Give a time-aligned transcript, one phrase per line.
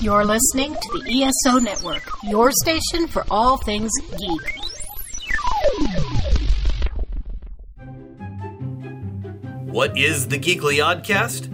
[0.00, 4.60] You're listening to the ESO Network, your station for all things geek.
[9.70, 11.48] What is the Geekly Oddcast?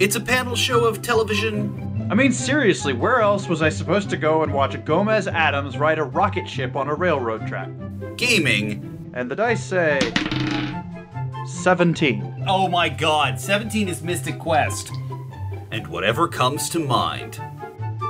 [0.00, 2.06] It's a panel show of television.
[2.10, 5.98] I mean, seriously, where else was I supposed to go and watch Gomez Addams ride
[5.98, 7.68] a rocket ship on a railroad track?
[8.16, 9.10] Gaming.
[9.14, 9.98] And the dice say.
[11.46, 12.44] 17.
[12.46, 14.90] Oh my god, 17 is Mystic Quest.
[15.70, 17.40] And whatever comes to mind.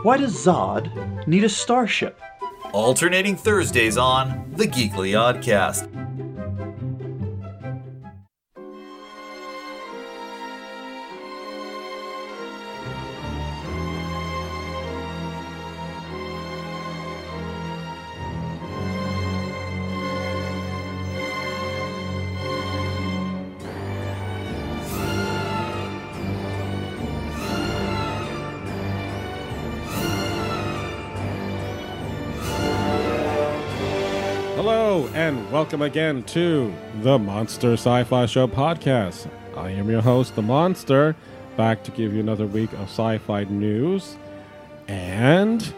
[0.05, 2.21] Why does Zod need a starship?
[2.73, 5.89] Alternating Thursdays on the Geekly Oddcast.
[35.59, 39.29] Welcome again to the Monster Sci Fi Show podcast.
[39.57, 41.17] I am your host, The Monster,
[41.57, 44.17] back to give you another week of sci fi news.
[44.87, 45.75] And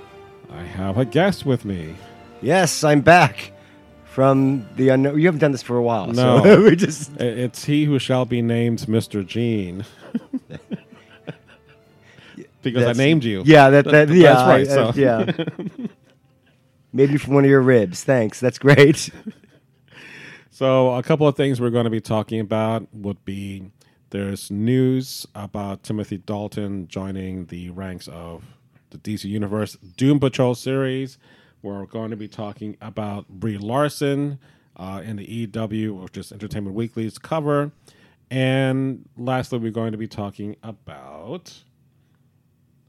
[0.52, 1.94] I have a guest with me.
[2.42, 3.52] Yes, I'm back
[4.04, 5.18] from the unknown.
[5.18, 6.42] You haven't done this for a while, No.
[6.44, 7.16] so we just.
[7.18, 9.26] It's he who shall be named Mr.
[9.26, 9.86] Gene.
[12.62, 13.42] because I named you.
[13.46, 15.32] yeah, that that yeah, that's right, I- I- yeah.
[16.92, 18.04] Maybe from one of your ribs.
[18.04, 18.40] Thanks.
[18.40, 19.08] That's great.
[20.60, 23.70] So, a couple of things we're going to be talking about would be
[24.10, 28.44] there's news about Timothy Dalton joining the ranks of
[28.90, 31.16] the DC Universe Doom Patrol series.
[31.62, 34.38] We're going to be talking about Brie Larson
[34.76, 37.72] uh, in the EW, which is Entertainment Weekly's cover.
[38.30, 41.64] And lastly, we're going to be talking about.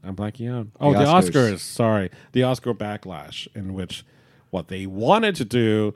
[0.04, 0.66] I'm blanking out.
[0.78, 1.30] Oh, The the Oscars.
[1.30, 1.58] Oscars.
[1.60, 2.10] Sorry.
[2.32, 4.04] The Oscar backlash, in which
[4.50, 5.94] what they wanted to do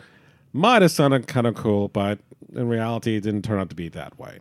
[0.56, 2.18] might have sounded kind of cool, but
[2.54, 4.40] in reality, it didn't turn out to be that way.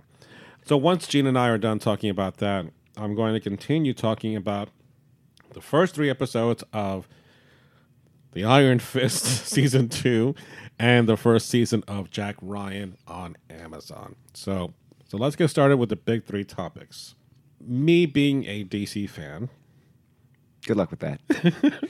[0.66, 2.66] So once Gene and I are done talking about that,
[2.98, 4.70] I'm going to continue talking about
[5.54, 7.08] the first three episodes of
[8.34, 10.36] the Iron Fist season two
[10.80, 14.16] and the first season of Jack Ryan on Amazon.
[14.34, 14.74] So
[15.08, 17.16] so let's get started with the big three topics.
[17.62, 19.50] Me being a DC fan,
[20.66, 21.22] Good luck with that.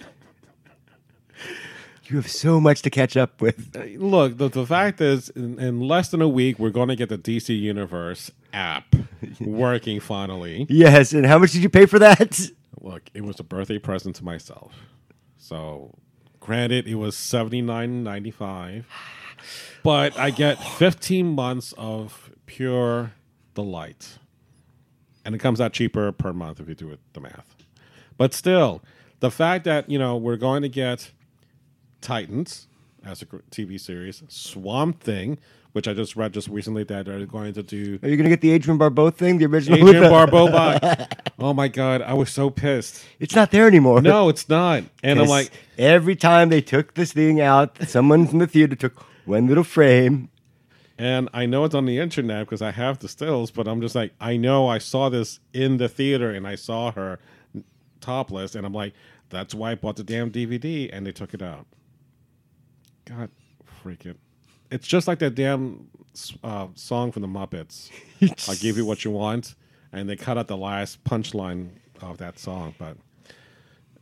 [2.10, 3.76] you have so much to catch up with.
[3.76, 6.96] Uh, look, the, the fact is, in, in less than a week, we're going to
[6.96, 8.96] get the DC Universe app
[9.40, 10.66] working finally.
[10.70, 12.40] Yes, and how much did you pay for that?
[12.82, 14.74] Look, it was a birthday present to myself.
[15.38, 15.96] So,
[16.40, 18.88] granted, it was seventy nine ninety five,
[19.84, 23.14] but I get fifteen months of pure
[23.54, 24.18] delight,
[25.24, 27.56] and it comes out cheaper per month if you do it the math.
[28.18, 28.82] But still,
[29.20, 31.12] the fact that you know we're going to get
[32.02, 32.68] Titans
[33.06, 35.38] as a TV series, Swamp Thing,
[35.74, 38.30] which I just read just recently that they're going to do Are you going to
[38.30, 39.80] get the Adrienne Barbeau thing, the original?
[39.88, 40.48] Adrienne Barbeau.
[41.38, 43.04] Oh my god, I was so pissed.
[43.20, 44.02] It's not there anymore.
[44.02, 44.84] No, it's not.
[45.04, 49.04] And I'm like, every time they took this thing out, someone from the theater took
[49.26, 50.30] one little frame.
[50.98, 53.96] and I know it's on the internet because I have the stills, but I'm just
[53.96, 57.20] like, I know I saw this in the theater and I saw her
[58.00, 58.94] topless, and I'm like,
[59.30, 61.66] that's why I bought the damn DVD, and they took it out.
[63.06, 63.30] God,
[63.82, 64.18] freak it.
[64.72, 65.88] It's just like that damn
[66.44, 67.92] uh, song from the Muppets.
[68.50, 69.56] I'll give you what you want,
[69.94, 71.70] and they cut out the last punchline
[72.02, 72.74] of that song.
[72.80, 72.98] But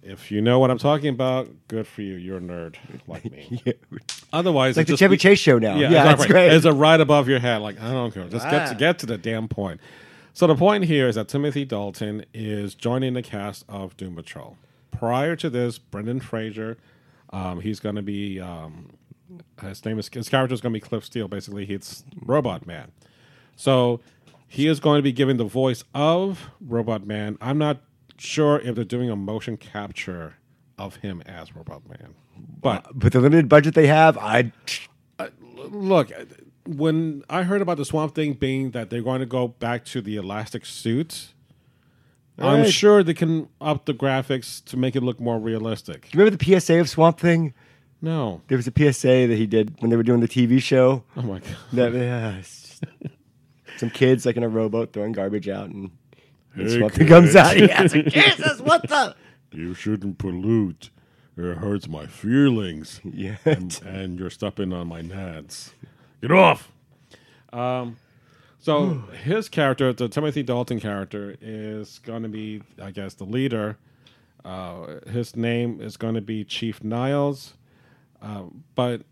[0.01, 2.15] if you know what I'm talking about, good for you.
[2.15, 2.75] You're a nerd
[3.07, 3.61] like me.
[4.33, 5.75] Otherwise, It's like the Chevy be- Chase show now.
[5.75, 6.27] Yeah, yeah, that's exactly.
[6.33, 6.53] great.
[6.53, 7.57] It's a right above your head.
[7.61, 8.27] Like I don't care.
[8.29, 8.77] Just get to Ah.
[8.77, 9.81] get to the damn point.
[10.35, 14.57] So the point here is that Timothy Dalton is joining the cast of Doom Patrol.
[14.91, 16.77] Prior to this, Brendan Fraser,
[17.33, 18.91] um, he's going to be um,
[19.61, 21.27] his name is his character is going to be Cliff Steele.
[21.27, 22.91] Basically, he's Robot Man.
[23.55, 23.99] So
[24.47, 27.37] he is going to be giving the voice of Robot Man.
[27.41, 27.81] I'm not
[28.17, 30.37] sure if they're doing a motion capture
[30.77, 32.15] of him as Robot Man,
[32.61, 34.51] but With the limited budget they have, I
[35.69, 36.11] look,
[36.65, 40.01] when I heard about the Swamp Thing being that they're going to go back to
[40.01, 41.32] the elastic suit,
[42.39, 42.71] I'm Right.
[42.73, 46.03] sure they can up the graphics to make it look more realistic.
[46.03, 47.53] Do you remember the PSA of Swamp Thing?
[48.01, 48.41] No.
[48.47, 51.03] There was a PSA that he did when they were doing the TV show.
[51.15, 51.55] Oh my god.
[51.73, 52.83] That, yeah, just-
[53.77, 55.91] some kids like in a rowboat throwing garbage out, and,
[56.55, 57.55] and Hey, Swamp Thing comes out.
[57.57, 59.15] Yeah, it's like, Jesus, what the?
[59.51, 60.89] You shouldn't pollute.
[61.37, 62.99] It hurts my feelings.
[63.13, 63.35] Yeah.
[63.45, 65.71] and, and you're stepping on my nads.
[66.21, 66.71] Get off.
[67.51, 67.97] Um,
[68.63, 73.77] so his character, the Timothy Dalton character, is going to be, I guess, the leader
[74.45, 77.53] Uh, his name is going to be Chief Niles.
[78.21, 78.43] Uh,
[78.75, 79.03] but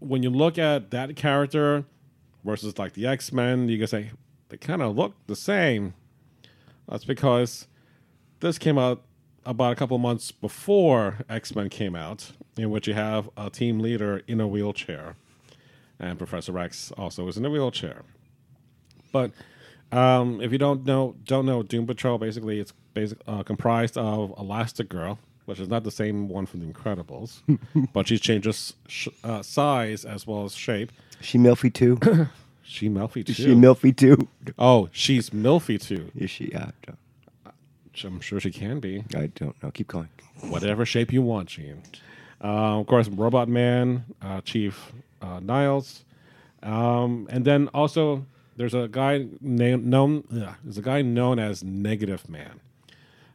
[0.00, 1.84] when you look at that character
[2.44, 4.10] versus like the X Men, you can say
[4.48, 5.94] they kind of look the same.
[6.88, 7.68] That's because
[8.40, 9.02] this came out
[9.46, 13.78] about a couple months before X Men came out, in which you have a team
[13.78, 15.14] leader in a wheelchair,
[16.00, 18.02] and Professor X also is in a wheelchair.
[19.14, 19.30] But
[19.96, 24.34] um, if you don't know, don't know Doom Patrol, basically it's basic, uh, comprised of
[24.36, 27.42] Elastigirl, which is not the same one from The Incredibles,
[27.92, 30.90] but she changes sh- uh, size as well as shape.
[31.20, 31.98] She Milfy too.
[32.66, 33.30] She Melfi too.
[33.32, 34.26] Is she Milfy too?
[34.58, 36.10] oh, she's Milfy too.
[36.16, 36.50] Is she?
[36.54, 36.70] Uh,
[38.02, 39.04] I'm sure she can be.
[39.14, 39.70] I don't know.
[39.70, 40.08] Keep going.
[40.40, 41.82] whatever shape you want, Gene.
[42.42, 46.04] Uh, of course, Robot Man, uh, Chief uh, Niles,
[46.62, 48.24] um, and then also
[48.56, 50.24] there's a guy named known.
[50.30, 52.60] Yeah, there's a guy known as Negative Man.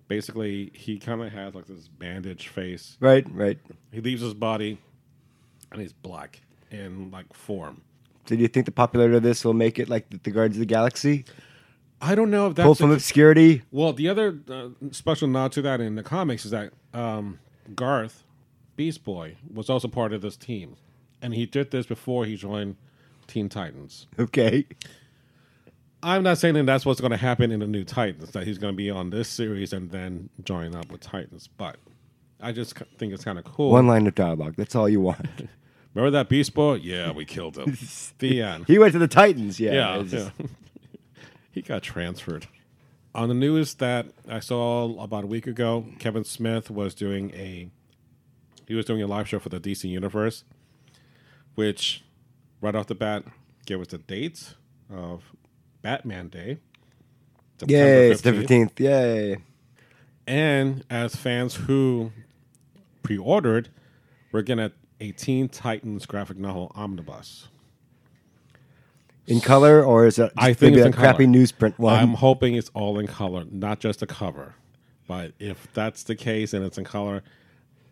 [0.07, 2.97] Basically, he kind of has like this bandage face.
[2.99, 3.59] Right, right.
[3.91, 4.79] He leaves his body,
[5.71, 7.81] and he's black in like form.
[8.25, 10.59] So do you think the popularity of this will make it like the, Guardians of
[10.59, 11.25] the Galaxy?
[12.01, 13.63] I don't know if that's Pulled from obscurity.
[13.71, 17.39] Well, the other uh, special nod to that in the comics is that um,
[17.75, 18.23] Garth,
[18.75, 20.77] Beast Boy, was also part of this team,
[21.21, 22.77] and he did this before he joined
[23.27, 24.07] Teen Titans.
[24.17, 24.65] Okay.
[26.01, 28.57] I'm not saying that that's what's going to happen in the new Titans, that he's
[28.57, 31.77] going to be on this series and then join up with Titans, but
[32.39, 33.71] I just think it's kind of cool.
[33.71, 34.55] One line of dialogue.
[34.57, 35.27] That's all you want.
[35.93, 36.75] Remember that Beast Boy?
[36.75, 37.77] Yeah, we killed him.
[38.19, 38.65] the end.
[38.67, 39.59] he went to the Titans.
[39.59, 39.73] Yeah.
[39.97, 40.45] Yeah, just- yeah.
[41.51, 42.47] he got transferred.
[43.15, 47.69] On the news that I saw about a week ago, Kevin Smith was doing a
[48.67, 50.43] he was doing a live show for the DC Universe,
[51.55, 52.03] which
[52.61, 53.23] right off the bat
[53.65, 54.53] gave us the dates
[54.93, 55.23] of
[55.81, 56.59] Batman Day.
[57.59, 58.73] September Yay, it's the 15th.
[58.73, 58.79] 15th.
[58.79, 59.37] Yay.
[60.27, 62.11] And as fans who
[63.03, 63.69] pre-ordered,
[64.31, 64.71] we're getting
[65.01, 67.47] a Teen Titans graphic novel omnibus.
[69.27, 71.37] In color, or is it I think maybe it's in crappy color.
[71.37, 71.93] newsprint one?
[71.93, 74.55] I'm hoping it's all in color, not just a cover.
[75.07, 77.23] But if that's the case and it's in color,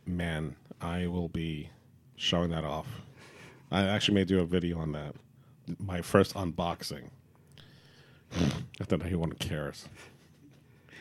[0.06, 1.70] man, I will be
[2.16, 2.88] showing that off.
[3.72, 5.16] I actually may do a video on that.
[5.80, 7.10] My first unboxing.
[8.36, 9.88] I don't know anyone cares.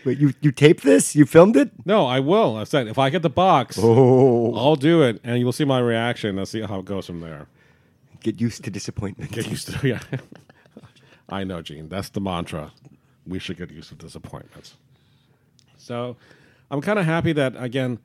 [0.04, 1.16] Wait, you you taped this?
[1.16, 1.70] You filmed it?
[1.84, 2.56] No, I will.
[2.56, 5.80] I said if I get the box, Oh, I'll do it, and you'll see my
[5.80, 6.38] reaction.
[6.38, 7.48] I'll see how it goes from there.
[8.20, 9.32] get used to disappointment.
[9.32, 10.00] Get used to yeah.
[11.28, 11.88] I know, Gene.
[11.88, 12.72] That's the mantra.
[13.26, 14.76] We should get used to disappointments.
[15.76, 16.16] So
[16.70, 17.98] I'm kind of happy that again,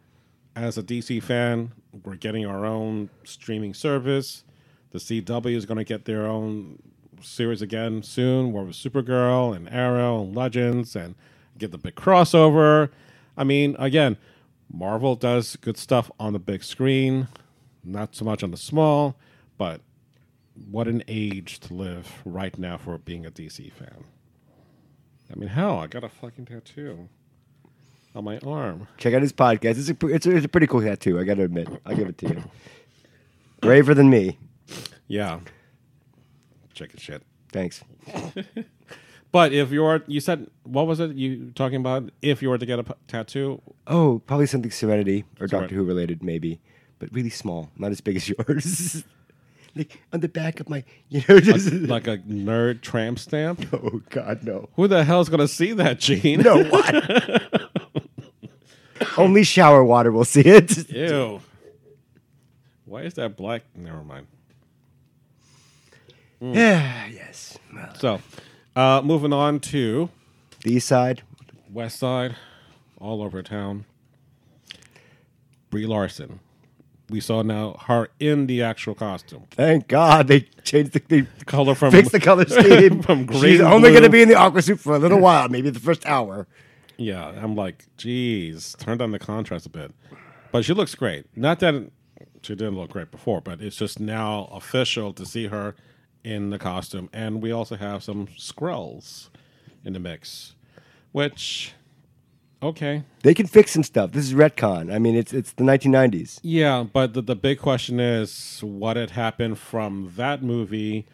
[0.56, 1.71] as a DC fan,
[2.03, 4.44] we're getting our own streaming service.
[4.91, 6.81] The CW is going to get their own
[7.21, 11.15] series again soon, where with Supergirl and Arrow and Legends, and
[11.57, 12.89] get the big crossover.
[13.38, 14.18] I mean, again,
[14.71, 17.27] Marvel does good stuff on the big screen,
[17.83, 19.15] not so much on the small,
[19.57, 19.81] but
[20.69, 24.03] what an age to live right now for being a DC fan.
[25.31, 27.07] I mean, hell, I got a fucking tattoo
[28.13, 28.88] on my arm.
[28.97, 29.77] Check out his podcast.
[29.77, 31.19] It's a, it's a, it's a pretty cool tattoo.
[31.19, 31.69] I got to admit.
[31.85, 32.44] I'll give it to you.
[33.62, 34.38] Braver than me.
[35.07, 35.39] Yeah.
[36.81, 37.24] Chicken shit.
[37.51, 37.83] Thanks.
[39.33, 42.10] But if you're, you said, what was it you talking about?
[42.22, 45.85] If you were to get a p- tattoo, Oh, probably something Serenity or Doctor Who
[45.85, 46.59] related, maybe,
[47.00, 49.06] but really small, not as big as yours.
[49.73, 54.02] like on the back of my, you know, just like a nerd tramp stamp, oh
[54.09, 56.42] God, no, who the hell's going to see that, Gene?
[56.42, 57.61] no what?
[59.18, 60.90] Only shower water will see it.
[60.90, 61.40] Ew.
[62.83, 63.64] Why is that black?
[63.78, 64.28] Never mind.
[66.42, 67.57] Yeah, yes.
[67.74, 68.21] Well, So,
[68.76, 70.10] uh, moving on to
[70.64, 71.21] the East Side.
[71.71, 72.36] West Side,
[73.00, 73.86] all over town.
[75.69, 76.40] Brie Larson.
[77.10, 79.44] We saw now her in the actual costume.
[79.52, 83.02] Thank God they changed the they Color from fixed the color scheme.
[83.02, 85.19] from green She's to only going to be in the aqua suit for a little
[85.19, 86.48] while, maybe the first hour.
[86.98, 89.92] Yeah, I'm like, geez, turn down the contrast a bit.
[90.54, 91.26] But she looks great.
[91.36, 91.92] Not that
[92.44, 95.76] she didn't look great before, but it's just now official to see her
[96.23, 97.09] in the costume.
[97.13, 99.30] And we also have some Skrulls
[99.83, 100.54] in the mix,
[101.11, 101.73] which,
[102.61, 103.04] okay.
[103.23, 104.11] They can fix some stuff.
[104.11, 104.94] This is retcon.
[104.94, 106.40] I mean, it's it's the 1990s.
[106.44, 111.07] Yeah, but the, the big question is what had happened from that movie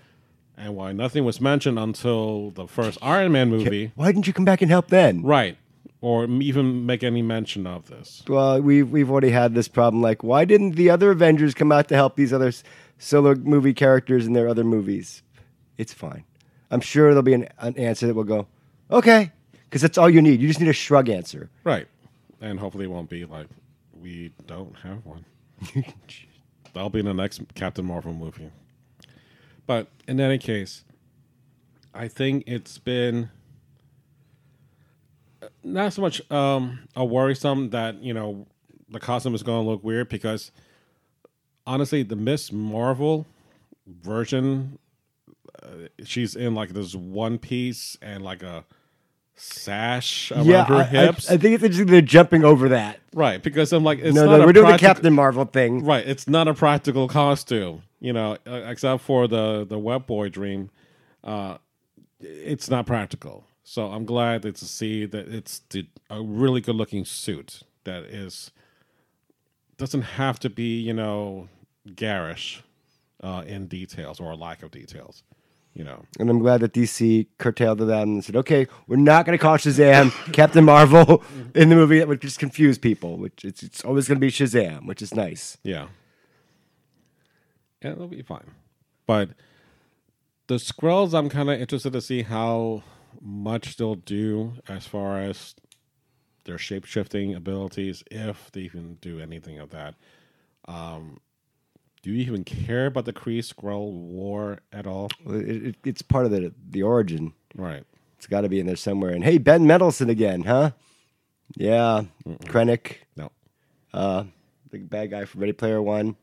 [0.58, 3.92] and why nothing was mentioned until the first Iron Man movie.
[3.96, 5.22] Why didn't you come back and help then?
[5.22, 5.58] Right.
[6.02, 8.24] Or even make any mention of this.
[8.28, 10.02] Well, we've we've already had this problem.
[10.02, 12.64] Like, why didn't the other Avengers come out to help these other s-
[12.98, 15.24] solo movie characters in their other movies?
[15.78, 16.24] It's fine.
[16.72, 18.48] I'm sure there'll be an, an answer that will go,
[18.92, 19.32] okay,
[19.66, 20.42] because that's all you need.
[20.42, 21.50] You just need a shrug answer.
[21.64, 21.88] Right.
[22.42, 23.48] and hopefully it won't be like
[23.94, 25.26] we don't have one.
[26.74, 28.52] That'll be in the next Captain Marvel movie.
[29.66, 30.84] But in any case,
[31.94, 33.30] I think it's been
[35.42, 38.48] uh, not so much um, a worrisome that you know
[38.90, 40.52] the costume is going to look weird because
[41.68, 43.28] honestly, the Miss Marvel
[43.86, 44.80] version,
[45.62, 45.68] uh,
[46.04, 48.66] she's in like this one piece and like a
[49.36, 51.30] sash around yeah, her I, I- hips.
[51.30, 53.00] I, think it's interesting they're jumping over that.
[53.14, 55.84] right, because I'm like, it's no, not no, a we're doing the Captain Marvel thing.
[55.86, 60.72] Right, it's not a practical costume, you know, except for the the Web Boy dream.
[61.24, 61.58] Uh,
[62.20, 67.06] it's not practical, so I'm glad to see that it's the, a really good looking
[67.06, 68.52] suit that is
[69.78, 71.48] doesn't have to be, you know,
[71.96, 72.64] garish
[73.24, 75.24] uh, in details or a lack of details,
[75.74, 76.04] you know.
[76.20, 79.42] And I'm glad that DC curtailed to them and said, okay, we're not going to
[79.42, 81.24] call Shazam Captain Marvel
[81.56, 82.00] in the movie.
[82.00, 85.14] That would just confuse people, which it's, it's always going to be Shazam, which is
[85.14, 85.58] nice.
[85.64, 85.88] Yeah.
[87.82, 88.52] Yeah, it'll be fine.
[89.06, 89.30] But
[90.48, 92.84] the Skrulls, I'm kind of interested to see how
[93.22, 95.56] much they'll do as far as
[96.46, 99.96] their shape shifting abilities, if they even do anything of that.
[100.68, 101.20] Um,
[102.08, 105.10] do you even care about the Kree Skrull war at all?
[105.26, 107.34] It, it, it's part of the, the origin.
[107.54, 107.84] Right.
[108.16, 109.12] It's got to be in there somewhere.
[109.12, 110.72] And hey, Ben Mendelsohn again, huh?
[111.58, 112.04] Yeah.
[112.46, 113.34] Krennic, No.
[113.94, 114.24] uh,
[114.72, 116.16] the bad guy from Ready Player One.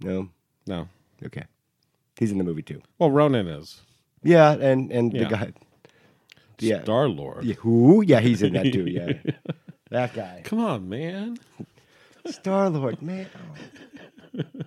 [0.00, 0.28] No.
[0.68, 0.88] No.
[1.26, 1.46] Okay.
[2.16, 2.80] He's in the movie too.
[3.00, 3.80] Well, Ronan is.
[4.22, 5.24] Yeah, and and Yeah.
[5.24, 5.52] the guy.
[6.60, 6.84] Yeah.
[6.84, 7.42] Star Lord.
[7.42, 8.02] Yeah, who?
[8.02, 8.86] Yeah, he's in that too.
[8.86, 9.14] Yeah,
[9.90, 11.38] that guy, Come on, man.
[12.26, 13.26] Star Lord, man.
[13.34, 14.42] Oh.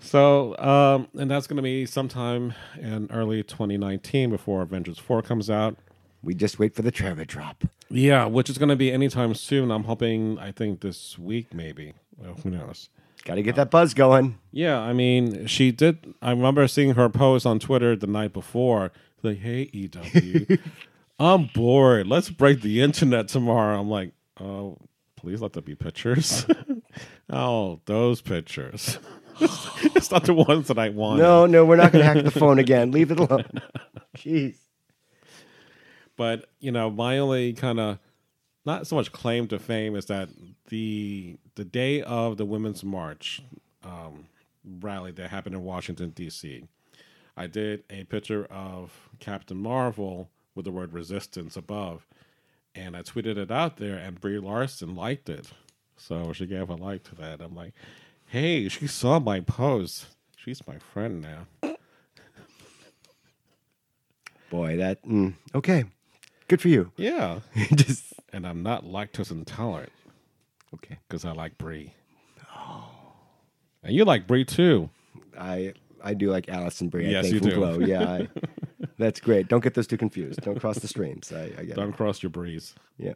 [0.00, 5.50] So, um, and that's going to be sometime in early 2019 before Avengers 4 comes
[5.50, 5.76] out.
[6.22, 7.64] We just wait for the trailer drop.
[7.90, 9.70] Yeah, which is going to be anytime soon.
[9.70, 11.94] I'm hoping, I think this week maybe.
[12.16, 12.90] Well, who knows?
[13.24, 14.38] Got to get that buzz going.
[14.52, 16.14] Yeah, I mean, she did.
[16.22, 18.92] I remember seeing her post on Twitter the night before.
[19.22, 20.58] Like, hey, EW,
[21.18, 22.06] I'm bored.
[22.06, 23.80] Let's break the internet tomorrow.
[23.80, 24.78] I'm like, oh,
[25.16, 26.46] please let there be pictures.
[27.30, 28.98] oh, those pictures.
[29.94, 31.18] it's not the ones that I want.
[31.18, 32.90] No, no, we're not going to hack the phone again.
[32.90, 33.44] Leave it alone.
[34.16, 34.56] Jeez.
[36.16, 37.98] But you know, my only kind of
[38.66, 40.28] not so much claim to fame is that
[40.68, 43.40] the the day of the Women's March
[43.84, 44.26] um,
[44.80, 46.64] rally that happened in Washington D.C.,
[47.36, 52.06] I did a picture of Captain Marvel with the word "resistance" above,
[52.74, 55.46] and I tweeted it out there, and Brie Larson liked it,
[55.96, 57.40] so she gave a like to that.
[57.40, 57.74] I'm like,
[58.28, 60.06] hey, she saw my post.
[60.36, 61.76] She's my friend now.
[64.50, 65.02] Boy, that.
[65.04, 65.84] Mm, okay.
[66.48, 66.90] Good for you.
[66.96, 67.40] Yeah,
[67.74, 68.14] just.
[68.32, 69.92] and I'm not lactose intolerant.
[70.74, 70.98] Okay.
[71.08, 71.94] because I like Brie.
[73.82, 74.90] And you like Brie too.
[75.38, 77.10] I I do like Alison Brie.
[77.10, 77.56] Yes, I think, you do.
[77.56, 77.78] Glow.
[77.78, 78.28] Yeah, I,
[78.98, 79.48] that's great.
[79.48, 80.40] Don't get those two confused.
[80.42, 81.32] Don't cross the streams.
[81.32, 81.96] I, I get Don't it.
[81.96, 82.74] cross your Brees.
[82.98, 83.14] Yeah.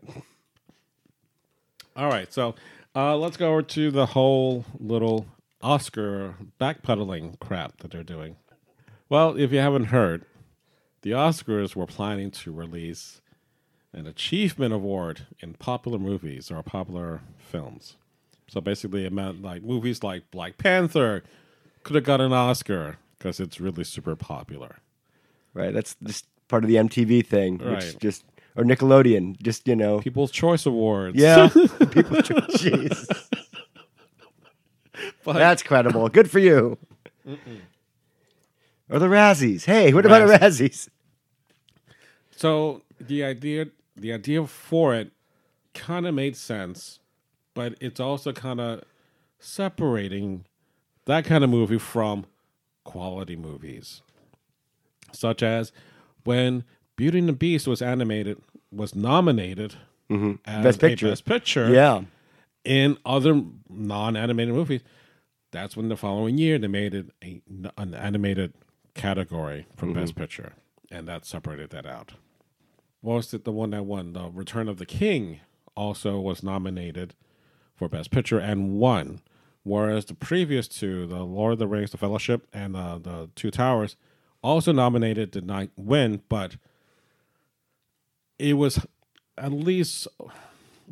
[1.97, 2.55] All right, so
[2.95, 5.27] uh, let's go over to the whole little
[5.63, 8.37] Oscar backpedaling crap that they're doing.
[9.09, 10.25] Well, if you haven't heard,
[11.03, 13.21] the Oscars were planning to release
[13.93, 17.97] an achievement award in popular movies or popular films.
[18.49, 21.23] So basically, it meant like movies like Black Panther
[21.83, 24.79] could have got an Oscar because it's really super popular.
[25.55, 25.73] Right.
[25.73, 27.59] That's just part of the MTV thing.
[27.59, 28.25] Which just
[28.57, 29.41] or Nickelodeon.
[29.43, 30.01] Just you know.
[30.01, 31.17] People's Choice Awards.
[31.17, 31.49] Yeah.
[31.53, 32.19] People.
[32.19, 33.29] Jeez.
[35.25, 36.09] But- That's credible.
[36.09, 36.79] Good for you.
[38.91, 39.65] Or the Razzies.
[39.65, 40.89] Hey, what about the Razzies?
[42.37, 43.67] So the idea
[43.97, 45.13] the idea for it
[45.75, 46.99] kind of made sense,
[47.55, 48.83] but it's also kind of
[49.39, 50.45] separating
[51.07, 52.27] that kind of movie from
[52.85, 54.03] quality movies,
[55.13, 55.73] such as
[56.25, 56.65] when
[56.97, 58.39] Beauty and the Beast was animated
[58.71, 59.73] was nominated
[60.11, 60.63] as Mm-hmm.
[60.63, 61.09] Best a Picture.
[61.09, 62.03] Best Picture Yeah.
[62.65, 64.83] in other non-animated movies.
[65.53, 67.41] That's when the following year they made it a,
[67.79, 68.53] an animated
[68.95, 70.01] category for Mm-hmm.
[70.01, 70.53] Best Picture,
[70.91, 72.13] and that separated that out.
[73.01, 73.45] What was it?
[73.45, 75.41] The one that won, the Return of the King,
[75.75, 77.15] also was nominated
[77.75, 79.21] for Best Picture and won,
[79.63, 83.51] whereas the previous two, the Lord of the Rings, the Fellowship, and uh, the Two
[83.51, 83.97] Towers,
[84.43, 86.57] also nominated, did not win, but
[88.43, 88.85] it was
[89.39, 90.09] at least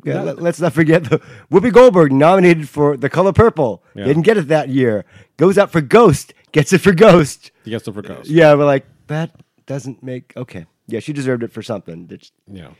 [0.03, 1.19] Yeah, let, us not forget the
[1.51, 3.83] Whoopi Goldberg nominated for The Color Purple.
[3.93, 4.05] Yeah.
[4.05, 5.05] Didn't get it that year.
[5.37, 6.33] Goes out for Ghost.
[6.51, 7.51] Gets it for Ghost.
[7.63, 8.29] he gets it for Ghost.
[8.29, 9.31] Yeah, we're like that
[9.67, 10.65] doesn't make okay.
[10.87, 12.05] Yeah, she deserved it for something.
[12.05, 12.71] It's- Yeah.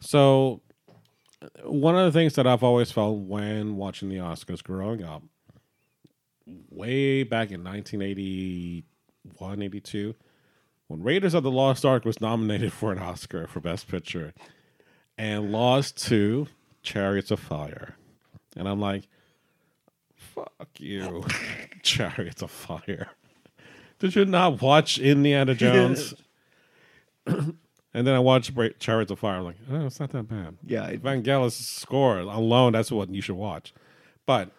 [0.00, 0.62] So
[1.64, 5.22] one of the things that I've always felt when watching the Oscars growing up,
[6.70, 10.14] way back in 1981, 82,
[10.88, 14.34] when Raiders of the Lost Ark was nominated for an Oscar for Best Picture
[15.16, 16.48] and lost to
[16.82, 17.96] Chariots of Fire.
[18.56, 19.08] And I'm like,
[20.14, 21.24] fuck you,
[21.82, 23.08] Chariots of Fire.
[23.98, 26.14] Did you not watch Indiana Jones?
[27.26, 27.56] and
[27.92, 29.38] then I watched Chariots of Fire.
[29.38, 30.58] I'm like, oh, it's not that bad.
[30.64, 33.72] Yeah, Vangelis score alone, that's what you should watch.
[34.26, 34.50] But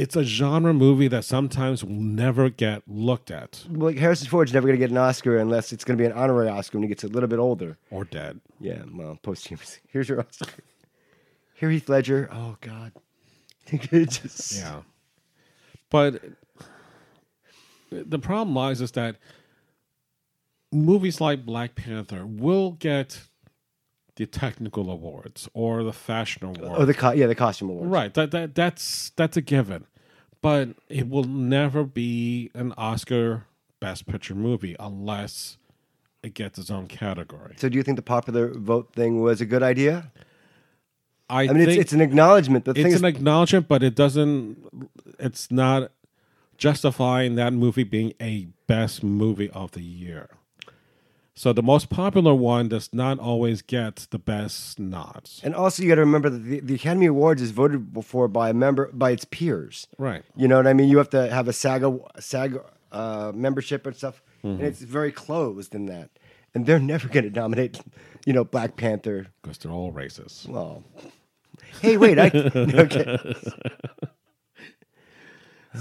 [0.00, 4.66] it's a genre movie that sometimes will never get looked at like Harrison Ford's never
[4.66, 6.88] going to get an Oscar unless it's going to be an honorary Oscar when he
[6.88, 7.76] gets a little bit older.
[7.90, 8.40] or dead.
[8.60, 9.78] Yeah, well, posthumous.
[9.88, 10.62] Here's your Oscar.
[11.54, 12.28] Here, Heath Ledger.
[12.32, 12.92] Oh God.
[13.90, 14.82] Just- Yeah.
[15.90, 16.22] But
[17.90, 19.16] the problem lies is that
[20.72, 23.22] movies like Black Panther will get
[24.18, 26.74] the technical awards or the fashion awards.
[26.76, 27.88] Oh, the co- yeah, the costume awards.
[27.88, 28.12] Right.
[28.14, 29.86] That, that that's that's a given.
[30.42, 33.44] But it will never be an Oscar
[33.80, 35.56] Best Picture movie unless
[36.22, 37.54] it gets its own category.
[37.58, 40.10] So, do you think the popular vote thing was a good idea?
[41.30, 42.64] I, I mean, it's, it's an acknowledgement.
[42.64, 44.90] The thing it's is, an acknowledgement, but it doesn't.
[45.20, 45.92] It's not
[46.56, 50.30] justifying that movie being a best movie of the year.
[51.38, 55.40] So the most popular one does not always get the best nods.
[55.44, 58.50] and also you got to remember that the, the Academy Awards is voted for by
[58.50, 59.86] a member by its peers.
[59.98, 60.24] Right.
[60.34, 60.88] You know what I mean?
[60.88, 61.84] You have to have a SAG
[62.18, 62.58] SAG
[62.90, 64.48] uh, membership and stuff, Mm-hmm.
[64.60, 66.10] and it's very closed in that.
[66.54, 67.80] And they're never going to nominate,
[68.26, 69.26] you know, Black Panther.
[69.42, 70.48] Because they're all racist.
[70.48, 70.82] Well,
[71.82, 73.18] hey, wait, I okay.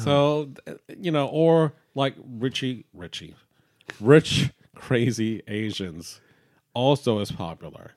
[0.03, 0.51] So
[0.99, 3.35] you know, or like Richie, Richie,
[3.99, 6.21] rich crazy Asians,
[6.73, 7.91] also is popular.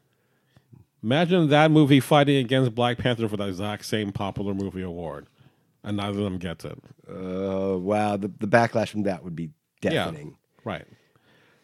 [1.03, 5.27] Imagine that movie fighting against Black Panther for the exact same popular movie award,
[5.83, 6.79] and neither of them gets it.
[7.09, 9.51] Uh, wow, the, the backlash from that would be
[9.81, 10.37] deafening.
[10.65, 10.87] Right.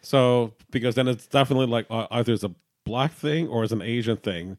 [0.01, 3.81] So because then it's definitely like uh, either it's a black thing or it's an
[3.81, 4.57] Asian thing,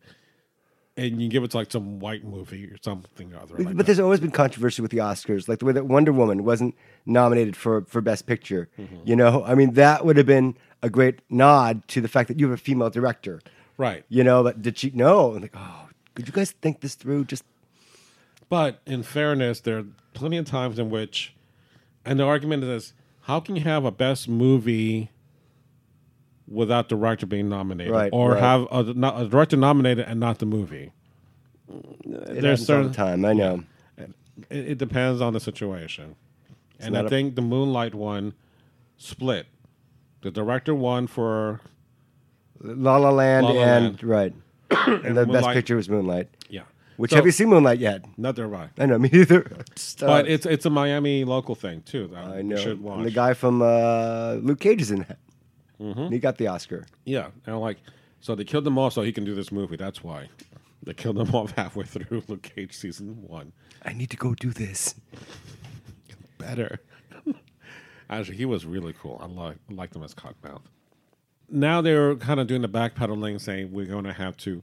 [0.98, 3.54] and you give it to like some white movie or something or other.
[3.56, 3.87] Like but that.
[3.87, 6.74] there's always been controversy with the Oscars, like the way that Wonder Woman wasn't
[7.06, 8.68] nominated for for Best Picture.
[8.78, 8.96] Mm-hmm.
[9.04, 12.40] You know, I mean, that would have been a great nod to the fact that
[12.40, 13.40] you have a female director.
[13.76, 14.04] right.
[14.08, 14.90] You know, but did she?
[14.92, 17.26] No, like, oh, could you guys think this through?
[17.26, 17.44] Just
[18.48, 21.34] But in fairness, there are plenty of times in which,
[22.04, 25.11] and the argument is, how can you have a best movie
[26.50, 28.40] without the director being nominated, Right, or right.
[28.40, 30.92] have a, not, a director nominated and not the movie?
[31.68, 33.24] it happens all the time.
[33.24, 33.64] I know.
[33.98, 34.11] It,
[34.50, 36.14] it depends on the situation,
[36.78, 38.34] and not I a- think the Moonlight one
[38.96, 39.46] split.
[40.22, 41.61] The director won for
[42.61, 44.32] La La Land La La and right,
[44.70, 46.28] and the Best Picture was Moonlight.
[46.48, 46.62] yeah.
[46.96, 48.04] Which So- have you seen Moonlight yet?
[48.16, 48.70] Not there, right?
[48.78, 49.42] I know me neither.
[49.76, 52.11] Just, uh, But it's it's a Miami local thing too.
[52.16, 52.56] I know.
[52.56, 52.96] should watch.
[52.98, 55.18] And the guy from uh, Luke Cage is in that.
[55.80, 56.12] Mm-hmm.
[56.12, 56.86] He got the Oscar.
[57.04, 57.78] Yeah, and like,
[58.20, 59.76] so they killed him off so he can do this movie.
[59.76, 60.28] That's why
[60.82, 63.52] they killed him off halfway through Luke Cage season one.
[63.84, 64.94] I need to go do this.
[66.38, 66.80] Better.
[68.10, 69.18] Actually, he was really cool.
[69.22, 70.62] I like liked him as Cockmouth.
[71.50, 74.62] Now they're kind of doing the backpedaling, saying we're going to have to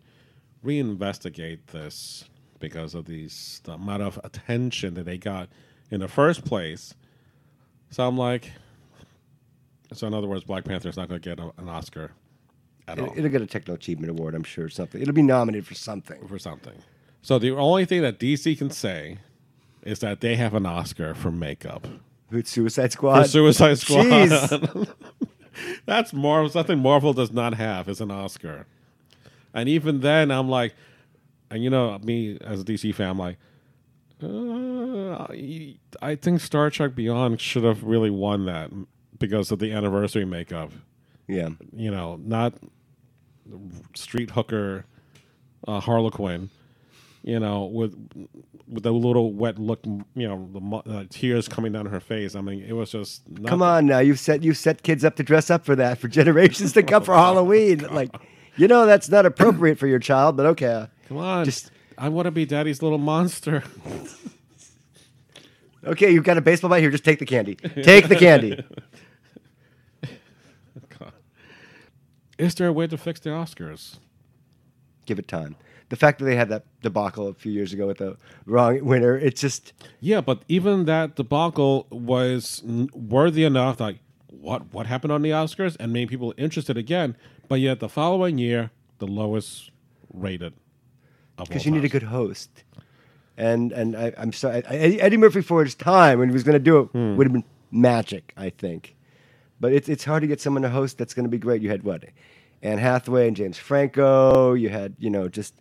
[0.64, 2.26] reinvestigate this
[2.60, 5.50] because of these the amount of attention that they got
[5.92, 6.94] in the first place.
[7.90, 8.52] So I'm like,
[9.94, 12.12] so in other words, Black Panther is not going to get a, an Oscar
[12.88, 13.12] at all.
[13.14, 14.70] It, will get a Techno Achievement Award, I'm sure.
[14.70, 15.02] Something.
[15.02, 16.28] It'll be nominated for something.
[16.28, 16.76] for something.
[17.22, 19.18] So the only thing that DC can say
[19.84, 21.88] is that they have an Oscar for makeup.
[22.30, 23.24] Who's Suicide Squad.
[23.24, 23.28] For?
[23.28, 24.06] Suicide Squad.
[24.06, 24.94] Jeez.
[25.86, 26.50] That's Marvel.
[26.50, 28.66] Something Marvel does not have is an Oscar.
[29.54, 30.76] And even then, I'm like,
[31.50, 33.38] and you know me as a DC fan, I'm like,
[34.22, 35.28] uh,
[36.02, 38.72] I think Star Trek Beyond should have really won that
[39.20, 40.72] because of the anniversary makeup.
[41.28, 41.50] Yeah.
[41.76, 42.54] You know, not
[43.96, 44.86] street hooker
[45.68, 46.50] uh, Harley Quinn.
[47.24, 47.96] You know, with
[48.68, 52.36] with a little wet look, you know, the uh, tears coming down her face.
[52.36, 53.98] I mean, it was just not Come on now.
[53.98, 57.04] You've set you've set kids up to dress up for that for generations to come
[57.04, 57.80] for Halloween.
[57.80, 58.16] Like,
[58.58, 60.88] you know that's not appropriate for your child, but okay.
[61.08, 63.64] Come on, Just- I want to be daddy's little monster.
[65.88, 66.90] Okay, you've got a baseball bat here.
[66.90, 67.56] Just take the candy.
[67.56, 68.64] Take the candy.
[72.38, 73.98] Is there a way to fix the Oscars?
[75.06, 75.56] Give it time.
[75.90, 79.16] The fact that they had that debacle a few years ago with the wrong winner,
[79.18, 83.80] it's just Yeah, but even that debacle was worthy enough.
[83.80, 87.16] Like, what what happened on the Oscars, and made people interested again.
[87.48, 89.70] But yet, the following year, the lowest
[90.12, 90.54] rated.
[91.38, 92.64] because you need a good host.
[93.38, 96.44] And and I, I'm sorry, I, Eddie, Eddie Murphy for his time when he was
[96.44, 97.16] going to do it Hmm.
[97.16, 98.96] would have been magic, I think.
[99.60, 101.62] But it's it's hard to get someone to host that's going to be great.
[101.62, 102.04] You had what,
[102.62, 104.54] Anne Hathaway and James Franco.
[104.54, 105.56] You had you know just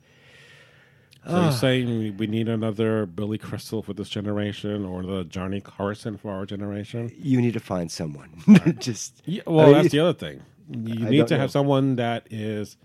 [1.27, 6.17] So you're saying we- need another Billy Crystal for this generation, or the Johnny Carson
[6.17, 7.11] for our generation?
[7.17, 8.43] you need to find someone.
[8.79, 10.43] just Yeah, I well, mean, that's the other thing.
[10.71, 11.41] You I need to know.
[11.41, 12.77] have someone that is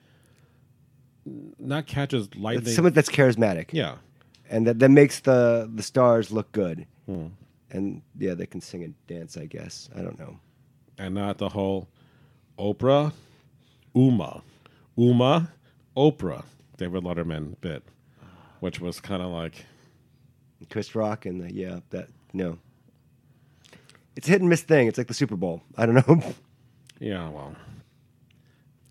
[1.57, 2.73] not catches lightning.
[2.73, 3.67] someone that's charismatic.
[3.71, 3.95] yeah,
[4.49, 6.85] and that, that makes the the stars look good.
[7.07, 7.27] Hmm.
[7.71, 9.37] And yeah, they can sing and dance.
[9.37, 10.39] I guess I don't know.
[10.99, 11.87] And not the whole
[12.59, 13.13] Oprah,
[13.95, 14.43] Uma,
[14.95, 15.51] Uma,
[15.97, 16.43] Oprah,
[16.77, 17.83] David Letterman bit,
[18.59, 19.65] which was kind of like
[20.69, 22.59] Chris Rock and the, yeah, that no.
[24.15, 24.87] It's a hit and miss thing.
[24.87, 25.63] It's like the Super Bowl.
[25.77, 26.33] I don't know.
[27.01, 27.55] Yeah, well,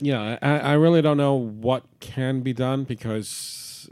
[0.00, 3.90] yeah, I, I really don't know what can be done because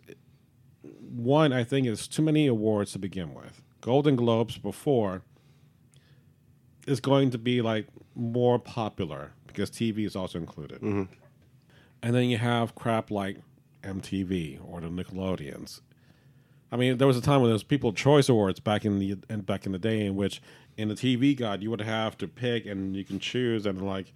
[1.00, 3.60] one, I think, is too many awards to begin with.
[3.82, 5.20] Golden Globes before
[6.86, 11.04] is going to be like more popular because TV is also included, mm-hmm.
[12.02, 13.36] and then you have crap like
[13.82, 15.80] MTV or the Nickelodeons.
[16.72, 19.16] I mean, there was a time when there was People Choice Awards back in the
[19.28, 20.42] and back in the day in which
[20.76, 24.12] in the TV guide you would have to pick and you can choose and like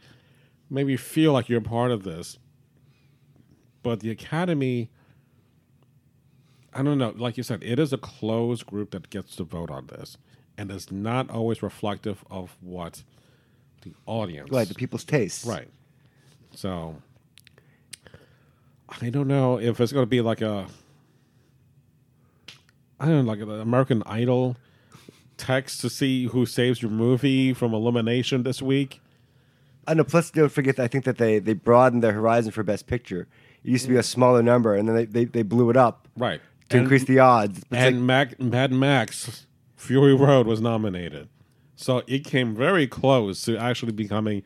[0.68, 2.38] maybe feel like you're part of this.
[3.82, 4.90] But the Academy,
[6.74, 7.14] I don't know.
[7.16, 10.18] Like you said, it is a closed group that gets to vote on this,
[10.58, 13.04] and is not always reflective of what
[13.82, 14.50] the audience.
[14.50, 15.44] right, the people's tastes.
[15.44, 15.68] Right.
[16.54, 16.96] So
[19.00, 20.66] I don't know if it's going to be like a
[22.98, 24.56] I don't know, like an American Idol
[25.36, 29.00] text to see who saves your movie from elimination this week.
[29.86, 30.04] I know.
[30.04, 30.76] Plus, don't forget.
[30.76, 33.26] That I think that they they broadened their horizon for Best Picture.
[33.64, 36.06] It used to be a smaller number, and then they they, they blew it up
[36.16, 36.40] Right.
[36.68, 37.58] to increase the odds.
[37.58, 41.28] It's and like- Mac, Mad Max Fury Road was nominated.
[41.80, 44.42] So it came very close to actually becoming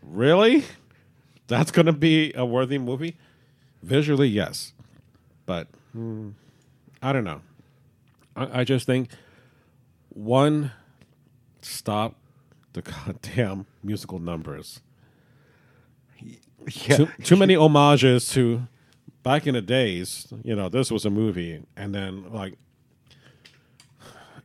[0.00, 0.64] really
[1.46, 3.18] that's going to be a worthy movie.
[3.82, 4.72] Visually, yes.
[5.44, 6.30] But hmm,
[7.02, 7.42] I don't know.
[8.34, 9.10] I, I just think
[10.08, 10.72] one
[11.60, 12.14] stop
[12.72, 14.80] the goddamn musical numbers.
[16.22, 16.96] yeah.
[16.96, 18.66] Too, too many homages to
[19.22, 20.32] back in the days.
[20.42, 22.54] You know, this was a movie, and then like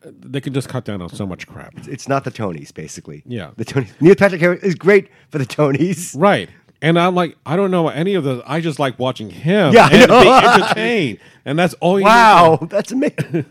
[0.04, 1.74] they can just cut down on so much crap.
[1.88, 3.24] it's not the Tonys, basically.
[3.26, 3.52] Yeah.
[3.58, 3.90] the Tonys.
[4.02, 6.14] Neil Patrick Harris is great for the Tonys.
[6.18, 6.50] Right.
[6.82, 8.44] And I'm like, I don't know any of the.
[8.46, 10.22] I just like watching him Yeah, I and know.
[10.22, 12.00] be entertained, and that's all.
[12.00, 13.46] Wow, that's amazing.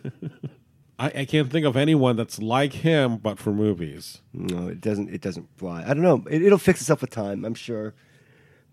[0.99, 4.21] I, I can't think of anyone that's like him, but for movies.
[4.33, 5.11] no, it doesn't.
[5.13, 5.83] It doesn't fly.
[5.83, 6.25] I don't know.
[6.31, 7.45] It, it'll fix itself with time.
[7.45, 7.95] I'm sure.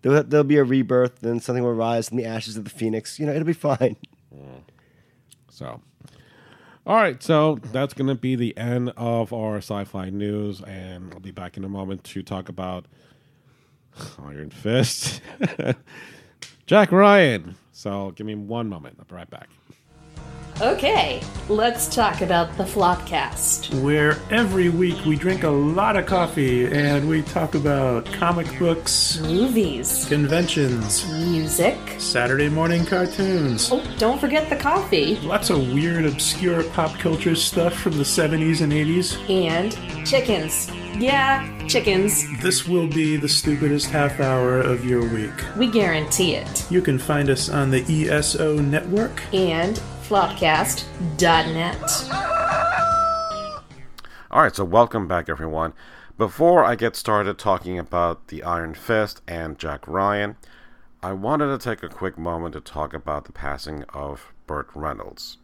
[0.02, 3.18] There'll, there'll be a rebirth, then something will rise from the ashes of the phoenix.
[3.18, 3.96] You know, it'll be fine.
[4.32, 4.62] Mm.
[5.50, 5.80] So,
[6.86, 7.22] all right.
[7.22, 11.56] So that's going to be the end of our sci-fi news, and I'll be back
[11.56, 12.86] in a moment to talk about
[14.22, 15.20] Iron Fist,
[16.66, 17.56] Jack Ryan.
[17.72, 18.96] So give me one moment.
[18.98, 19.48] I'll be right back.
[20.60, 23.74] Okay, let's talk about the Flopcast.
[23.82, 29.18] where every week we drink a lot of coffee and we talk about comic books,
[29.20, 31.76] Movies, conventions, music.
[31.98, 35.16] Saturday morning cartoons, Oh, don't forget the coffee.
[35.24, 39.16] lots of weird, obscure pop culture stuff from the 70s and 80s.
[39.28, 39.72] And
[40.06, 40.70] chickens.
[40.96, 42.24] Yeah, chickens.
[42.40, 45.32] This will be the stupidest half hour of your week.
[45.56, 46.70] We guarantee it.
[46.70, 49.20] You can find us on the ESO network.
[49.34, 51.80] And flopcast.net.
[54.30, 55.72] All right, so welcome back, everyone.
[56.18, 60.36] Before I get started talking about the Iron Fist and Jack Ryan,
[61.02, 65.38] I wanted to take a quick moment to talk about the passing of Burt Reynolds.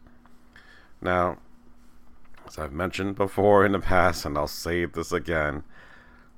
[1.01, 1.39] Now,
[2.47, 5.63] as I've mentioned before in the past, and I'll say this again,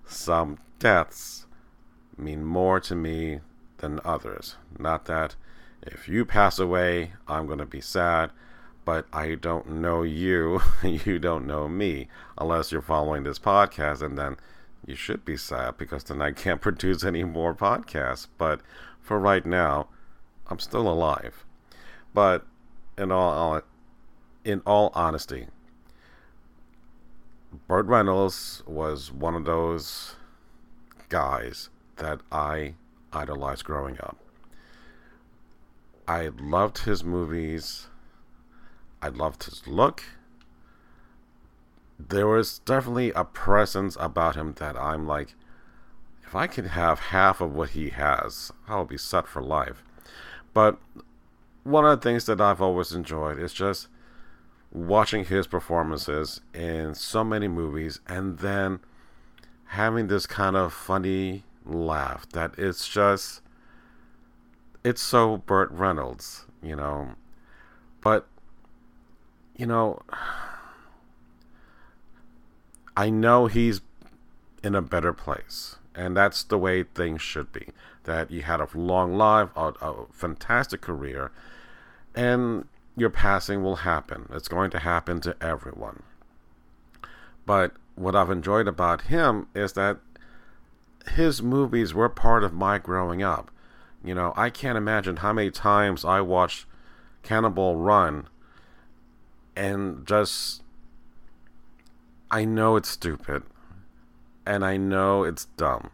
[0.05, 1.45] some deaths
[2.17, 3.41] mean more to me
[3.79, 4.55] than others.
[4.79, 5.35] Not that
[5.85, 8.31] if you pass away, I'm going to be sad,
[8.85, 14.17] but I don't know you, you don't know me, unless you're following this podcast, and
[14.17, 14.37] then
[14.85, 18.27] you should be sad because then I can't produce any more podcasts.
[18.37, 18.61] But
[19.01, 19.87] for right now,
[20.47, 21.45] I'm still alive.
[22.13, 22.45] But
[22.97, 23.61] in all
[24.45, 25.47] in all honesty,
[27.67, 30.15] Burt Reynolds was one of those
[31.09, 32.75] guys that I
[33.11, 34.22] idolized growing up.
[36.07, 37.87] I loved his movies.
[39.01, 40.03] I loved his look.
[41.99, 45.35] There was definitely a presence about him that I'm like,
[46.25, 49.83] if I could have half of what he has, I'll be set for life.
[50.53, 50.79] But
[51.63, 53.87] one of the things that I've always enjoyed is just
[54.71, 58.79] watching his performances in so many movies and then
[59.67, 63.42] having this kind of funny laugh that it's just
[64.83, 67.09] it's so Burt Reynolds, you know.
[68.01, 68.27] But
[69.55, 70.01] you know
[72.95, 73.81] I know he's
[74.63, 75.77] in a better place.
[75.95, 77.67] And that's the way things should be.
[78.05, 81.31] That you had a long life, a, a fantastic career,
[82.15, 84.27] and your passing will happen.
[84.31, 86.03] It's going to happen to everyone.
[87.45, 89.99] But what I've enjoyed about him is that
[91.15, 93.51] his movies were part of my growing up.
[94.03, 96.65] You know, I can't imagine how many times I watched
[97.21, 98.27] Cannonball Run
[99.55, 100.61] and just.
[102.29, 103.43] I know it's stupid
[104.45, 105.91] and I know it's dumb,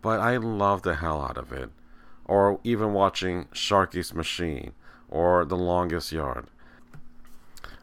[0.00, 1.70] but I love the hell out of it.
[2.24, 4.72] Or even watching Sharky's Machine
[5.08, 6.46] or The Longest Yard.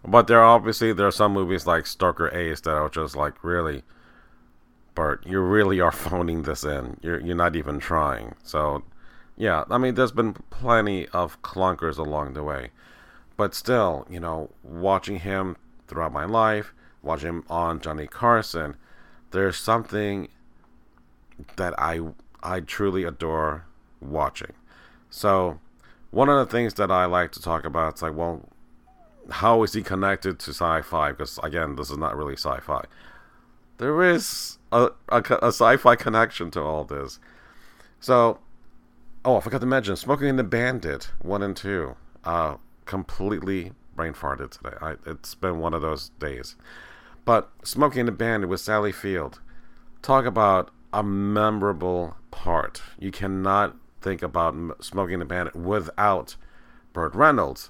[0.05, 3.43] But there are obviously there are some movies like Stroker Ace that are just like
[3.43, 3.83] really,
[4.99, 6.97] Burt, you really are phoning this in.
[7.01, 8.35] You're you're not even trying.
[8.43, 8.83] So,
[9.37, 12.71] yeah, I mean, there's been plenty of clunkers along the way,
[13.37, 15.55] but still, you know, watching him
[15.87, 18.75] throughout my life, watching him on Johnny Carson,
[19.31, 20.27] there's something
[21.55, 22.01] that I
[22.43, 23.63] I truly adore
[24.01, 24.51] watching.
[25.09, 25.61] So,
[26.11, 28.49] one of the things that I like to talk about is like, well,
[29.29, 31.11] how is he connected to sci-fi?
[31.11, 32.83] Because again, this is not really sci-fi.
[33.77, 37.19] There is a, a, a sci-fi connection to all this.
[37.99, 38.39] So,
[39.25, 41.95] oh, I forgot to mention, Smokey and the Bandit one and two.
[42.23, 44.75] Uh, completely brain farted today.
[44.81, 46.55] I, it's been one of those days.
[47.25, 49.39] But Smoking the Bandit with Sally Field.
[50.01, 52.81] Talk about a memorable part.
[52.97, 56.35] You cannot think about Smoking the Bandit without
[56.93, 57.69] Burt Reynolds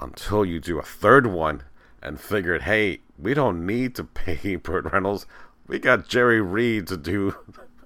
[0.00, 1.62] until you do a third one
[2.02, 5.26] and figured, hey, we don't need to pay Burt Reynolds.
[5.66, 7.36] We got Jerry Reed to do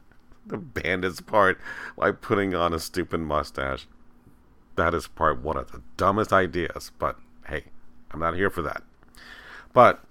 [0.46, 1.60] the bandit's part
[1.96, 3.86] by putting on a stupid mustache.
[4.76, 7.16] That is part one of the dumbest ideas, but
[7.48, 7.64] hey,
[8.10, 8.82] I'm not here for that.
[9.72, 10.02] But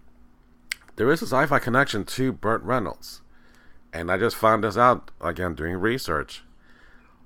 [0.96, 3.22] there is a sci fi connection to Burt Reynolds.
[3.94, 6.44] And I just found this out again doing research.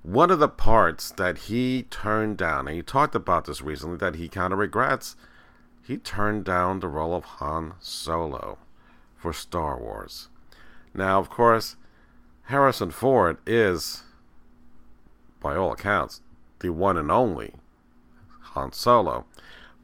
[0.04, 4.16] One of the parts that he turned down, and he talked about this recently, that
[4.16, 5.16] he kind of regrets,
[5.90, 8.60] he turned down the role of Han Solo
[9.18, 10.30] for Star Wars.
[10.94, 11.78] Now, of course,
[12.44, 14.04] Harrison Ford is,
[15.40, 16.22] by all accounts,
[16.60, 17.56] the one and only
[18.54, 19.26] Han Solo.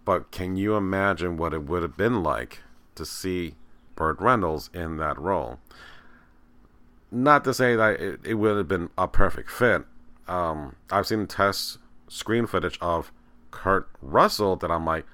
[0.06, 2.60] But can you imagine what it would have been like
[2.94, 3.56] to see
[3.96, 5.58] Burt Reynolds in that role?
[7.10, 9.86] Not to say that it, it would have been a perfect fit.
[10.28, 13.12] Um, I've seen test screen footage of
[13.50, 15.08] Kurt Russell that I'm like,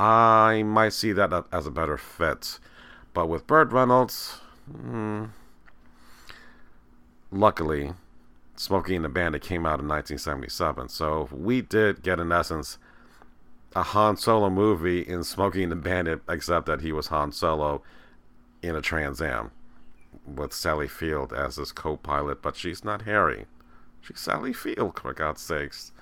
[0.00, 2.58] I might see that as a better fit.
[3.12, 5.26] But with Burt Reynolds, hmm,
[7.30, 7.92] luckily,
[8.56, 10.88] Smokey and the Bandit came out in 1977.
[10.88, 12.78] So we did get, in essence,
[13.76, 17.82] a Han Solo movie in Smokey and the Bandit, except that he was Han Solo
[18.62, 19.50] in a Trans Am
[20.24, 23.44] with Sally Field as his co pilot, but she's not hairy.
[24.00, 25.92] She's Sally Field, for God's sakes.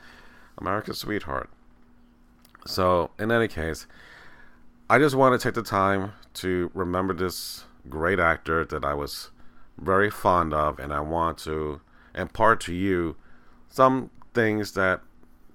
[0.56, 1.50] America's sweetheart.
[2.66, 3.86] So, in any case,
[4.90, 9.30] I just want to take the time to remember this great actor that I was
[9.78, 11.80] very fond of, and I want to
[12.14, 13.16] impart to you
[13.68, 15.00] some things that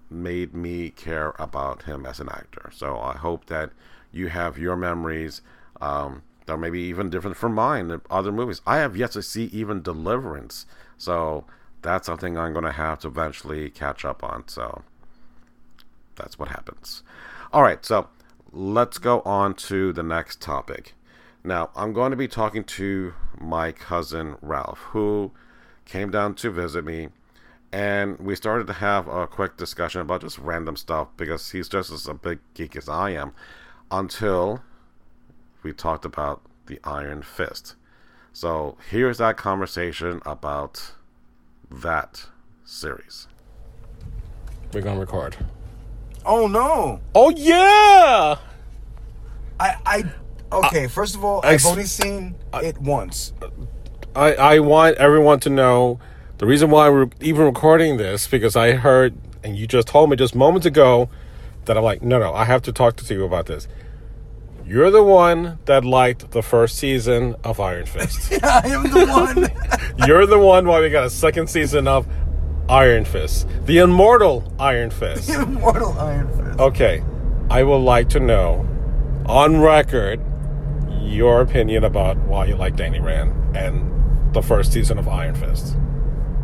[0.10, 2.70] made me care about him as an actor.
[2.74, 3.72] So I hope that
[4.12, 5.42] you have your memories
[5.82, 8.62] um, that may be even different from mine in other movies.
[8.66, 10.66] I have yet to see even Deliverance,
[10.98, 11.46] so
[11.82, 14.48] that's something I'm going to have to eventually catch up on.
[14.48, 14.84] So
[16.15, 17.04] that's what happens.
[17.52, 18.08] All right, so
[18.52, 20.93] let's go on to the next topic.
[21.43, 25.32] Now, I'm going to be talking to my cousin Ralph, who
[25.86, 27.10] came down to visit me,
[27.71, 31.91] and we started to have a quick discussion about just random stuff because he's just
[31.91, 33.34] as a big geek as I am
[33.91, 34.63] until
[35.63, 37.76] we talked about the Iron Fist.
[38.32, 40.93] So here's that conversation about
[41.69, 42.28] that
[42.63, 43.28] series.
[44.73, 45.36] We're gonna record.
[46.26, 47.02] Oh no!
[47.16, 48.36] Oh yeah!
[49.60, 50.04] I I
[50.52, 50.88] okay.
[50.88, 53.34] first of all, I- I've only seen it once.
[54.16, 56.00] I I want everyone to know
[56.38, 60.16] the reason why we're even recording this because I heard and you just told me
[60.16, 61.10] just moments ago
[61.66, 63.68] that I'm like, no, no, I have to talk to you about this.
[64.66, 68.32] You're the one that liked the first season of Iron Fist.
[68.32, 70.08] yeah, I am the one.
[70.08, 72.08] You're the one why we got a second season of
[72.69, 75.28] Iron Fist, the immortal Iron Fist.
[75.28, 76.60] The immortal Iron Fist.
[76.60, 77.04] Okay,
[77.49, 78.67] I would like to know,
[79.26, 80.21] on record,
[81.02, 85.76] your opinion about why you like Danny Rand and the first season of Iron Fist.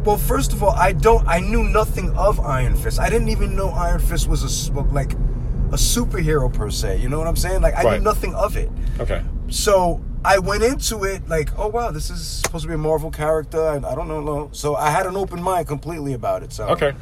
[0.03, 1.27] Well, first of all, I don't.
[1.27, 2.99] I knew nothing of Iron Fist.
[2.99, 6.97] I didn't even know Iron Fist was a like a superhero per se.
[6.99, 7.62] You know what I'm saying?
[7.62, 7.97] Like I Right.
[7.99, 8.69] knew nothing of it.
[8.99, 9.21] Okay.
[9.49, 13.10] So I went into it like, oh wow, this is supposed to be a Marvel
[13.12, 13.62] character.
[13.65, 14.49] I, I don't know.
[14.51, 16.51] So I had an open mind completely about it.
[16.51, 16.93] So Okay.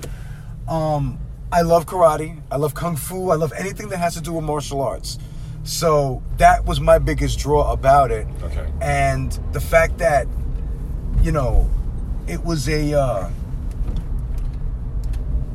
[0.68, 1.20] um,
[1.52, 2.40] I love karate.
[2.52, 3.30] I love kung fu.
[3.32, 5.18] I love anything that has to do with martial arts.
[5.64, 8.28] So that was my biggest draw about it.
[8.44, 8.72] Okay.
[8.82, 10.28] And the fact that,
[11.22, 11.70] you know,
[12.28, 13.30] it was a uh,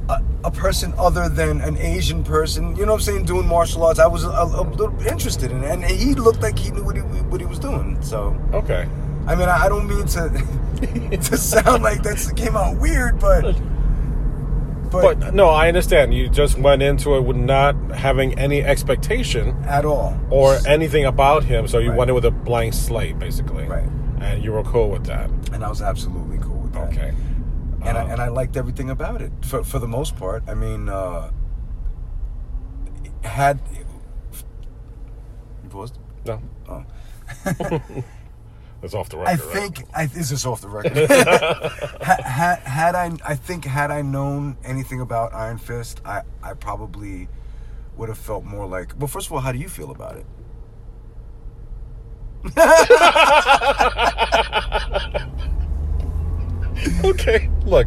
[0.09, 2.75] a, a person other than an Asian person.
[2.77, 3.25] You know what I'm saying?
[3.27, 3.99] Doing martial arts.
[3.99, 6.97] I was a, a little interested in it, and he looked like he knew what
[6.97, 8.01] he what he was doing.
[8.03, 8.88] So Okay.
[9.27, 10.29] I mean, I, I don't mean to
[11.29, 13.55] to sound like that came out weird, but.
[14.91, 16.12] But no, I understand.
[16.12, 21.45] You just went into it with not having any expectation at all or anything about
[21.45, 21.97] him, so you Right.
[21.99, 23.65] went in with a blank slate, basically.
[23.65, 23.88] Right.
[24.21, 25.31] And you were cool with that.
[25.53, 26.88] and I was absolutely cool with that.
[26.91, 27.12] Okay.
[27.85, 30.42] And I, and I liked everything about it for for the most part.
[30.49, 31.31] I mean, uh,
[33.23, 33.61] had
[35.62, 35.99] you paused?
[36.25, 36.40] No.
[36.68, 36.85] Oh.
[38.83, 39.29] It's off the record.
[39.29, 39.55] I right?
[39.55, 40.97] think I, this is off the record.
[42.03, 46.55] had, had, had I, I think had I known anything about Iron Fist, I, I
[46.55, 47.29] probably
[47.97, 48.95] would have felt more like.
[48.99, 50.27] Well, first of all, how do you feel about it?
[57.05, 57.87] okay, look.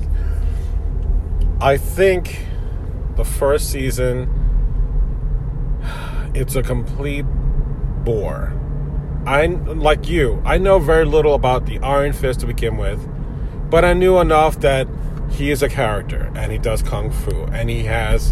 [1.61, 2.45] I think
[3.15, 4.29] the first season
[6.33, 7.25] it's a complete
[8.03, 8.53] bore.
[9.25, 10.41] I like you.
[10.45, 13.07] I know very little about the Iron Fist to begin with,
[13.69, 14.87] but I knew enough that
[15.31, 18.31] he is a character and he does kung fu and he has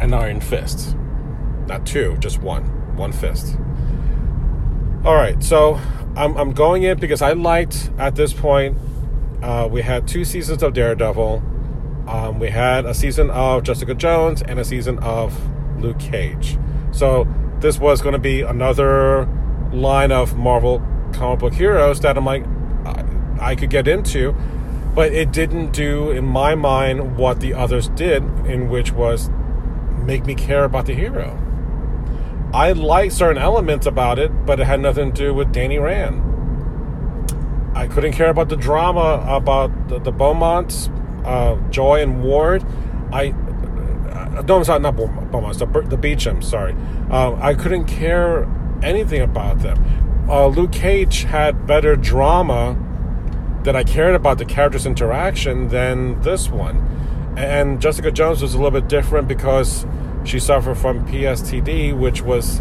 [0.00, 0.96] an iron fist.
[1.66, 2.64] Not two, just one.
[2.96, 3.56] One fist.
[5.04, 5.78] All right, so
[6.16, 8.76] I'm, I'm going in because I liked at this point.
[9.42, 11.42] Uh, we had two seasons of Daredevil.
[12.08, 15.38] Um, we had a season of Jessica Jones and a season of
[15.80, 16.58] Luke Cage.
[16.90, 17.28] So
[17.60, 19.28] this was going to be another
[19.72, 22.44] line of Marvel comic book heroes that I'm like,
[22.84, 24.34] I, I could get into,
[24.94, 29.30] but it didn't do, in my mind, what the others did, in which was
[30.04, 31.38] make me care about the hero.
[32.52, 36.27] I liked certain elements about it, but it had nothing to do with Danny Rand.
[37.78, 40.90] I couldn't care about the drama about the, the Beaumonts,
[41.24, 42.64] uh, Joy and Ward.
[43.12, 46.42] I uh, no, I'm sorry, not Beau- Beaumonts, the, the Beecham.
[46.42, 46.74] Sorry,
[47.08, 48.48] uh, I couldn't care
[48.82, 50.26] anything about them.
[50.28, 52.76] Uh, Luke Cage had better drama
[53.62, 57.34] that I cared about the characters' interaction than this one.
[57.36, 59.86] And Jessica Jones was a little bit different because
[60.24, 62.60] she suffered from PSTD, which was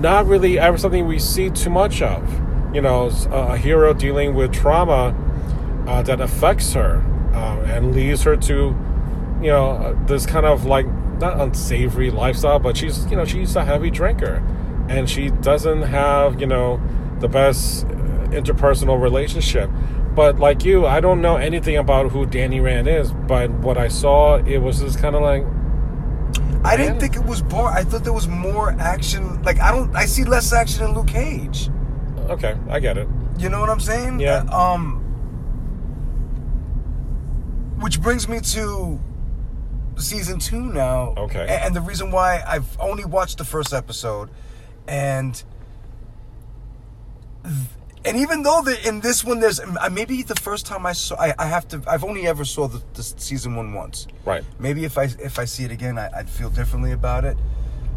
[0.00, 2.49] not really ever something we see too much of.
[2.72, 5.14] You know, a hero dealing with trauma
[5.86, 7.02] uh, that affects her
[7.34, 8.54] uh, and leads her to,
[9.42, 10.86] you know, uh, this kind of like
[11.18, 14.42] not unsavory lifestyle, but she's, you know, she's a heavy drinker
[14.88, 16.80] and she doesn't have, you know,
[17.18, 17.88] the best uh,
[18.30, 19.68] interpersonal relationship.
[20.14, 23.88] But like you, I don't know anything about who Danny Rand is, but what I
[23.88, 25.44] saw, it was just kind of like,
[26.64, 27.74] I didn't think it was boring.
[27.74, 29.42] I thought there was more action.
[29.42, 29.94] Like I don't.
[29.96, 31.70] I see less action in Luke Cage.
[32.30, 33.08] Okay, I get it.
[33.38, 34.20] You know what I'm saying?
[34.20, 34.44] Yeah.
[34.50, 35.06] Um.
[37.80, 39.00] Which brings me to
[39.96, 41.14] season two now.
[41.16, 41.46] Okay.
[41.62, 44.30] And the reason why I've only watched the first episode,
[44.86, 45.42] and
[48.04, 51.16] and even though the, in this one there's uh, maybe the first time I saw
[51.16, 54.06] I, I have to I've only ever saw the, the season one once.
[54.24, 54.44] Right.
[54.58, 57.36] Maybe if I if I see it again I, I'd feel differently about it.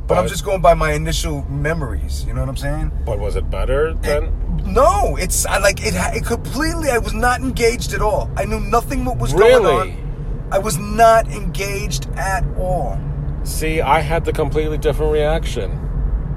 [0.08, 2.26] But, I'm just going by my initial memories.
[2.26, 2.92] You know what I'm saying?
[3.06, 4.34] But was it better than?
[4.66, 5.94] No, it's I like it.
[6.16, 6.90] It completely.
[6.90, 8.30] I was not engaged at all.
[8.36, 9.62] I knew nothing what was Really?
[9.64, 10.50] going on.
[10.52, 13.00] I was not engaged at all.
[13.44, 15.80] See, I had the completely different reaction.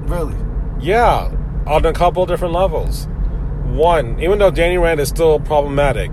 [0.07, 0.35] Really?
[0.79, 1.29] Yeah,
[1.65, 3.07] on a couple different levels.
[3.65, 6.11] One, even though Danny Rand is still problematic,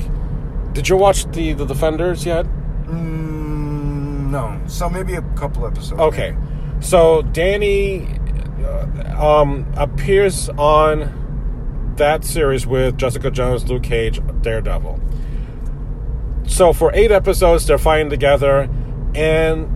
[0.72, 2.46] did you watch the the Defenders yet?
[2.86, 4.60] Mm, no.
[4.66, 6.00] So maybe a couple episodes.
[6.00, 6.34] Okay,
[6.84, 8.06] so Danny
[8.62, 15.00] uh, um, appears on that series with Jessica Jones, Luke Cage, Daredevil.
[16.46, 18.68] So for eight episodes, they're fighting together,
[19.14, 19.68] and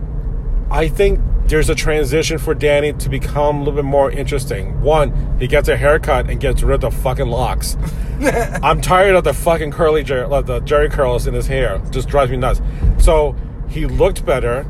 [0.71, 4.79] I think there's a transition for Danny to become a little bit more interesting.
[4.81, 7.75] One, he gets a haircut and gets rid of the fucking locks.
[8.21, 11.77] I'm tired of the fucking curly jer- the Jheri curls in his hair.
[11.77, 12.61] It just drives me nuts.
[12.99, 13.35] So
[13.67, 14.69] he looked better.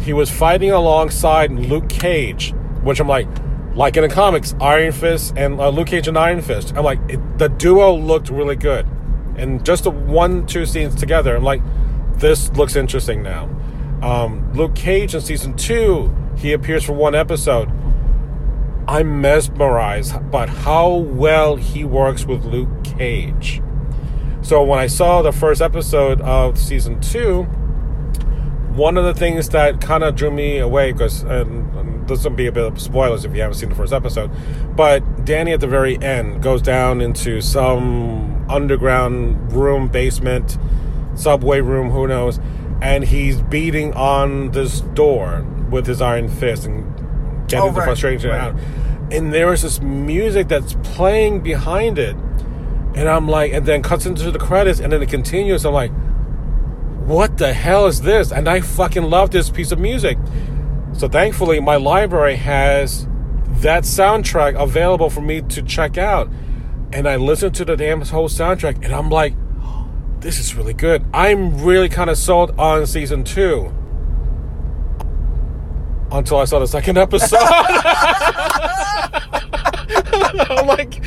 [0.00, 3.28] He was fighting alongside Luke Cage, which I'm like,
[3.74, 6.74] like in the comics, Iron Fist and uh, Luke Cage and Iron Fist.
[6.76, 8.86] I'm like, it, the duo looked really good,
[9.36, 11.62] and just the one two scenes together, I'm like,
[12.18, 13.44] this looks interesting now.
[14.02, 17.70] Um, Luke Cage in season two, he appears for one episode.
[18.86, 23.62] I'm mesmerized by how well he works with Luke Cage.
[24.42, 27.48] So when I saw the first episode of season two,
[28.74, 31.72] one of the things that kind of drew me away because and,
[32.08, 34.30] this will be a bit of spoilers if you haven't seen the first episode,
[34.76, 40.58] but Danny at the very end goes down into some underground room, basement,
[41.14, 42.38] subway room, who knows,
[42.82, 46.84] and he's beating on this door with his iron fist and
[47.48, 48.38] getting Oh, the frustration right.
[48.38, 48.54] out.
[49.10, 52.16] And there is this music that's playing behind it,
[52.94, 55.64] and I'm like, and then cuts into the credits, and then it continues.
[55.64, 55.90] I'm like,
[57.06, 58.32] what the hell is this?
[58.32, 60.18] And I fucking love this piece of music.
[60.94, 63.06] So thankfully, my library has
[63.60, 66.30] that soundtrack available for me to check out.
[66.92, 69.34] And I listened to the damn whole soundtrack, and I'm like,
[70.20, 71.04] this is really good.
[71.12, 73.72] I'm really kind of sold on season two.
[76.10, 77.38] Until I saw the second episode.
[80.16, 81.04] I'm like,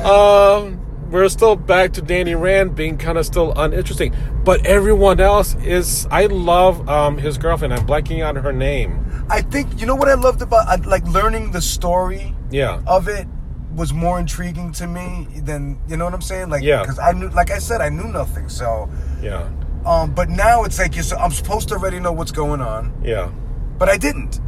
[0.00, 5.54] um, we're still back to Danny Rand being kind of still uninteresting, but everyone else
[5.56, 6.06] is.
[6.10, 7.74] I love um, his girlfriend.
[7.74, 9.04] I'm blanking on her name.
[9.30, 13.26] I think you know what I loved about like learning the story Yeah, of it
[13.74, 16.50] was more intriguing to me than you know what I'm saying.
[16.50, 16.80] Like, Yeah.
[16.82, 18.48] because I knew, like I said, I knew nothing.
[18.48, 18.88] So,
[19.22, 19.48] yeah,
[19.86, 22.92] um, but now it's like you're, so, I'm supposed to already know what's going on,
[23.04, 23.30] yeah,
[23.78, 24.40] but I didn't.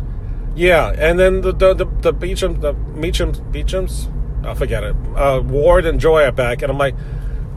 [0.57, 0.93] yeah.
[0.99, 4.09] And then the the the, the Beecham the Meachams Beechams,
[4.45, 4.97] I forget it.
[5.15, 6.95] Uh, Ward and Joy are back, and I'm like,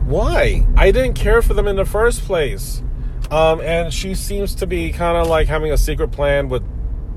[0.06, 0.66] why?
[0.76, 2.84] I didn't care for them in the first place.
[3.32, 6.64] Um, and she seems to be kind of like having a secret plan with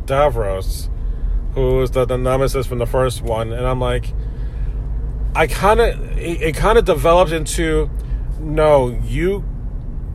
[0.06, 0.88] Davros,
[1.54, 3.52] who is the, the nemesis from the first one.
[3.52, 4.12] And I'm like,
[5.34, 7.90] I kind of, it, it kind of developed into,
[8.40, 9.44] no, you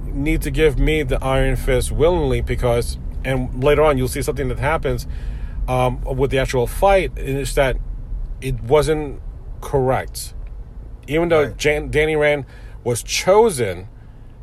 [0.05, 4.47] need to give me the Iron Fist willingly because, and later on you'll see something
[4.47, 5.07] that happens
[5.67, 7.77] um, with the actual fight, it's that
[8.41, 9.21] it wasn't
[9.61, 10.33] correct.
[11.07, 11.57] Even though Right.
[11.57, 12.45] Jan- Danny Rand
[12.83, 13.87] was chosen,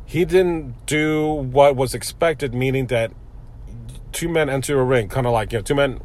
[0.05, 3.11] he didn't do what was expected, meaning that
[4.11, 5.99] two men enter a ring, kind of like you know, two men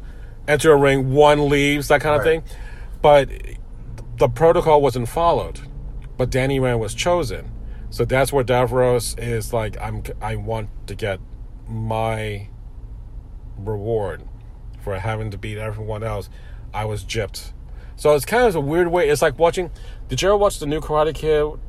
[0.47, 2.43] enter a ring, one leaves, that kind of Right.
[2.43, 2.57] thing.
[3.01, 3.29] But
[4.17, 5.61] the protocol wasn't followed.
[6.17, 7.51] But Danny Rand was chosen,
[7.89, 11.19] so that's where Davros is like, I'm, I want to get
[11.67, 12.47] my
[13.57, 14.23] reward
[14.81, 16.29] for having to beat everyone else.
[16.73, 17.51] I was gypped.
[17.95, 19.09] So it's kind of a weird way.
[19.09, 19.71] It's like watching.
[20.09, 21.59] Did you ever watch the new Karate Kid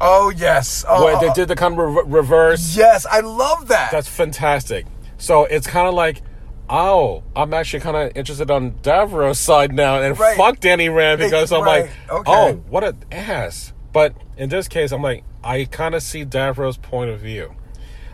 [0.00, 2.76] Oh yes, oh, where they oh, did the kind of re- reverse?
[2.76, 3.90] yes, I love that.
[3.90, 4.86] That's fantastic.
[5.16, 6.22] So it's kind of like,
[6.70, 10.36] oh, I'm actually kind of interested on Davros' side now, and Right.
[10.36, 12.30] fuck Danny Rand because I'm Right, like, okay.
[12.32, 13.72] oh, what an ass.
[13.92, 17.54] But in this case, I'm like, I kind of see Davros' point of view.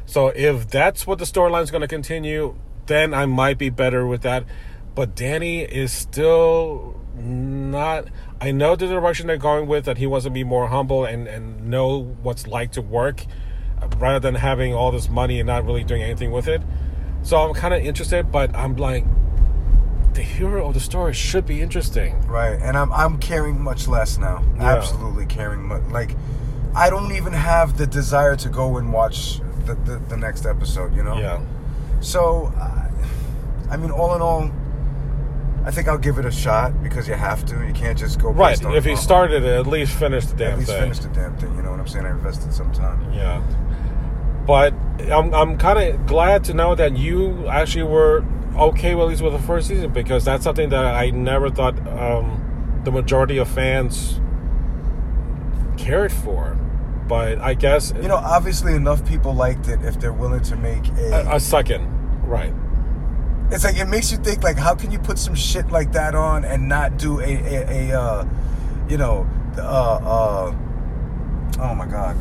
[0.07, 2.55] So if that's what the storyline's going to continue,
[2.87, 4.45] then I might be better with that.
[4.95, 8.09] But Danny is still not.
[8.41, 11.27] I know the direction they're going with that he wants to be more humble and
[11.27, 13.25] and know what's like to work,
[13.81, 16.63] uh, rather than having all this money and not really doing anything with it.
[17.23, 19.05] So I'm kind of interested, but I'm like,
[20.13, 22.21] the hero of the story should be interesting.
[22.27, 24.45] Right, and I'm I'm caring much less now.
[24.57, 24.77] Yeah.
[24.77, 25.83] Absolutely caring much.
[25.91, 26.17] Like,
[26.75, 30.95] I don't even have the desire to go and watch the the, the next episode.
[30.95, 31.19] You know.
[31.19, 31.41] Yeah.
[32.01, 32.91] So, uh,
[33.71, 34.51] I mean, all in all,
[35.65, 37.67] I think I'll give it a shot because you have to.
[37.67, 38.31] You can't just go.
[38.31, 38.61] Right.
[38.63, 40.53] If he started it, at least finish the damn thing.
[40.53, 40.81] at least thing.
[40.83, 41.57] finish the damn thing.
[41.57, 42.05] You know what I'm saying?
[42.05, 43.13] I invested some time.
[43.15, 43.43] Yeah.
[44.47, 44.75] But
[45.11, 48.23] I'm, I'm kind of glad to know that you actually were
[48.57, 51.79] okay with at least with the first season because that's something that I never thought
[51.89, 54.21] um, the majority of fans
[55.79, 56.59] cared for.
[57.09, 60.87] But I guess You know, obviously enough people liked it if they're willing to make
[60.89, 61.11] a.
[61.11, 61.87] a, a second,
[62.27, 62.53] right?
[63.55, 66.15] It's like it makes you think like, how can you put some shit like that
[66.15, 68.25] on and not do a a, a uh,
[68.89, 69.27] you know,
[69.57, 70.55] uh, uh,
[71.61, 72.17] oh my god,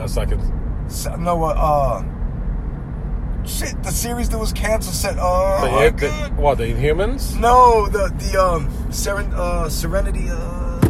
[0.00, 0.40] A second.
[0.88, 6.58] So- no, uh, uh, shit, the series that was canceled said, oh, The, the- what
[6.58, 7.38] the Inhumans?
[7.38, 10.80] no, the the um, Seren, uh, Serenity, uh,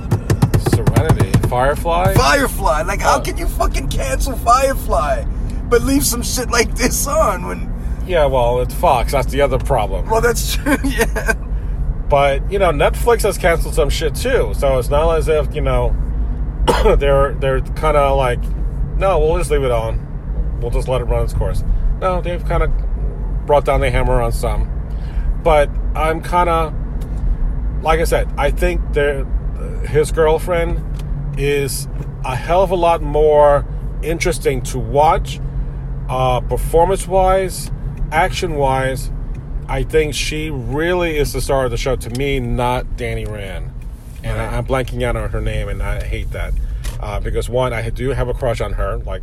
[0.70, 2.14] Serenity, Firefly.
[2.14, 2.82] Firefly.
[2.82, 3.20] Like, how Oh.
[3.20, 5.24] can you fucking cancel Firefly,
[5.68, 7.69] but leave some shit like this on when?
[8.10, 9.12] Yeah, well, it's Fox.
[9.12, 10.10] That's the other problem.
[10.10, 10.76] Well, that's true.
[10.82, 11.34] Yeah.
[12.08, 14.52] But you know, Netflix has canceled some shit too.
[14.54, 15.94] So it's not as if you know
[16.98, 18.42] they're they're kind of like,
[18.96, 20.58] no, we'll just leave it on.
[20.60, 21.62] We'll just let it run its course.
[22.00, 24.68] No, they've kind of brought down the hammer on some.
[25.44, 26.74] But I'm kind of,
[27.84, 29.24] like I said, I think there,
[29.86, 30.82] his girlfriend
[31.38, 31.86] is
[32.24, 33.64] a hell of a lot more
[34.02, 35.40] interesting to watch,
[36.08, 37.70] uh, performance wise,
[38.12, 39.10] action wise.
[39.68, 43.70] I think she really is the star of the show to me, not Danny Rand.
[44.22, 46.52] And I, I'm blanking out on her name, and I hate that
[47.00, 49.22] uh, because one, I do have a crush on her, like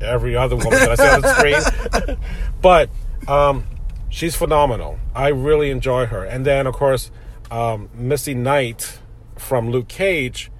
[0.00, 2.18] every other woman that I see on the screen.
[2.62, 2.90] but
[3.26, 3.64] um,
[4.08, 4.98] she's phenomenal.
[5.14, 6.24] I really enjoy her.
[6.24, 7.10] And then, of course,
[7.50, 9.00] um, Misty Knight
[9.36, 10.50] from Luke Cage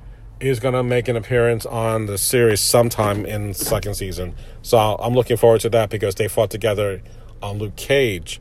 [0.41, 4.35] is going to make an appearance on the series sometime in second season.
[4.63, 7.03] So I'm looking forward to that because they fought together
[7.43, 8.41] on Luke Cage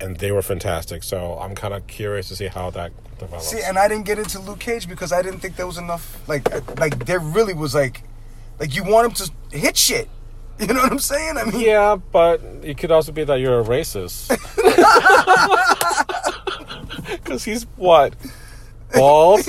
[0.00, 1.02] and they were fantastic.
[1.02, 3.48] So I'm kind of curious to see how that develops.
[3.48, 6.26] See, and I didn't get into Luke Cage because I didn't think there was enough.
[6.28, 8.02] Like, uh, like there really was like,
[8.58, 10.08] like you want him to hit shit.
[10.58, 11.36] You know what I'm saying?
[11.36, 14.30] I mean, yeah, but it could also be that you're a racist.
[17.06, 18.14] Because he's what?
[18.94, 19.46] Bald?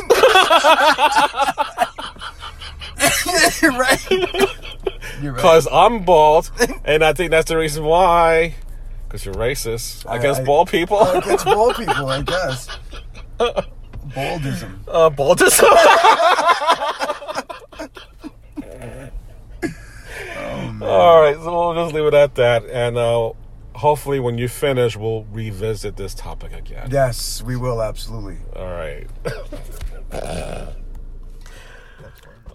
[3.63, 4.05] right.
[5.21, 5.31] You're right.
[5.35, 6.51] Because I'm bald,
[6.83, 8.55] and I think that's the reason why.
[9.07, 11.01] Because you're racist against I- bald people.
[11.01, 12.67] Against bald people, I guess.
[13.39, 14.79] Baldism.
[14.87, 15.63] uh, baldism.
[20.81, 23.31] All right, so we'll just leave it at that, and uh,
[23.75, 26.89] hopefully, when you finish, we'll revisit this topic again.
[26.91, 28.37] Yes, we will absolutely.
[28.55, 29.07] All right.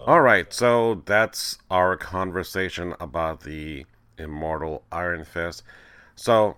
[0.05, 3.85] All right, so that's our conversation about the
[4.17, 5.63] immortal Iron Fist.
[6.15, 6.57] So,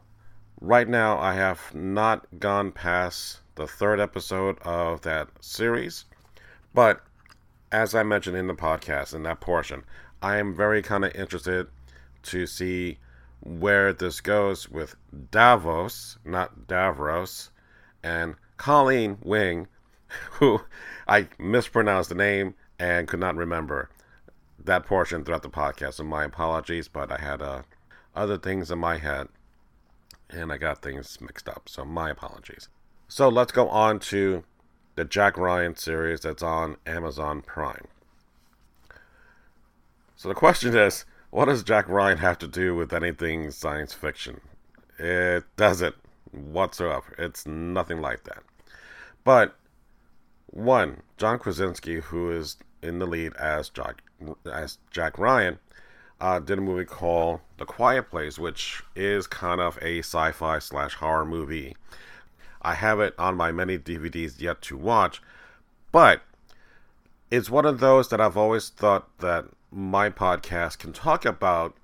[0.60, 6.06] right now, I have not gone past the third episode of that series,
[6.74, 7.02] but
[7.72, 9.84] as I mentioned in the podcast, in that portion,
[10.22, 11.68] I am very kind of interested
[12.24, 12.98] to see
[13.40, 14.96] where this goes with
[15.32, 17.50] Davos, not Davros,
[18.04, 19.68] and Colleen Wing,
[20.32, 20.62] who
[21.08, 23.90] I mispronounced the name and could not remember
[24.64, 25.96] that portion throughout the podcast.
[25.96, 27.62] So my apologies, but I had uh,
[28.16, 29.28] other things in my head
[30.30, 31.68] and I got things mixed up.
[31.68, 32.70] So my apologies.
[33.08, 34.44] So let's go on to
[34.96, 37.88] the Jack Ryan series that's on Amazon Prime.
[40.16, 44.40] So the question is, what does Jack Ryan have to do with anything science fiction?
[44.98, 45.96] It doesn't
[46.32, 47.14] whatsoever.
[47.18, 48.44] It's nothing like that.
[49.24, 49.56] But
[50.48, 54.02] one, John Krasinski, who is in the lead as Jack
[54.52, 55.60] as Jack Ryan,
[56.22, 60.96] uh, did a movie called The Quiet Place, which is kind of a sci-fi slash
[60.96, 61.76] horror movie.
[62.62, 65.22] I have it on my many DVDs yet to watch,
[65.92, 66.22] but
[67.30, 71.76] it's one of those that I've always thought that my podcast can talk about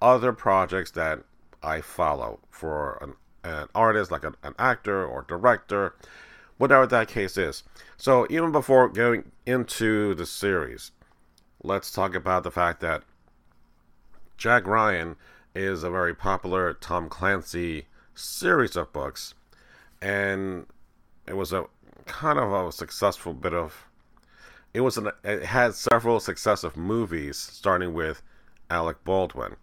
[0.00, 1.20] other projects that
[1.62, 3.14] I follow for an,
[3.44, 5.94] an artist, like an, an actor or director,
[6.58, 7.62] whatever that case is.
[7.96, 10.90] So even before going into the series,
[11.62, 13.02] let's talk about the fact that
[14.42, 15.14] Jack Ryan
[15.54, 19.34] is a very popular Tom Clancy series of books,
[20.00, 20.66] and
[21.28, 21.66] it was a
[22.06, 23.86] kind of a successful bit of.
[24.74, 25.12] It was an.
[25.22, 28.20] It had several successive movies, starting with
[28.68, 29.54] Alec Baldwin,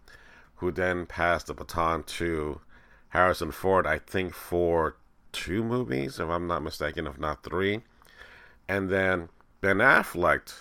[0.56, 2.62] who then passed the baton to
[3.10, 3.86] Harrison Ford.
[3.86, 4.96] I think for
[5.34, 7.82] two movies, if I'm not mistaken, if not three,
[8.70, 9.28] and then
[9.60, 10.54] Ben Affleck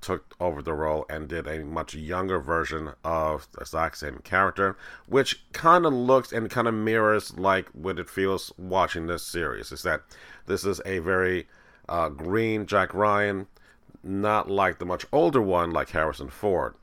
[0.00, 4.76] took over the role and did a much younger version of the exact same character,
[5.06, 9.72] which kind of looks and kind of mirrors like what it feels watching this series.
[9.72, 10.02] Is that
[10.46, 11.46] this is a very
[11.88, 13.46] uh, green Jack Ryan,
[14.02, 16.74] not like the much older one like Harrison Ford,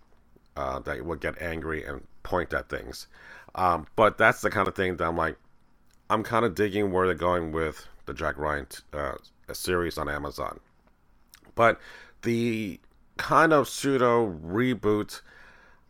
[0.56, 3.08] uh, that would get angry and point at things.
[3.56, 5.38] Um, but that's the kind of thing that I'm like,
[6.10, 9.14] I'm kind of digging where they're going with the Jack Ryan uh,
[9.54, 10.60] series on Amazon.
[11.56, 11.80] But
[12.22, 12.80] the
[13.18, 15.22] kind of pseudo reboot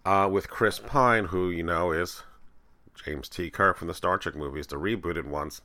[0.06, 2.24] uh, with Chris Pine, who you know is
[3.04, 3.50] James T.
[3.50, 5.62] Kirk from the Star Trek movies, the rebooted ones,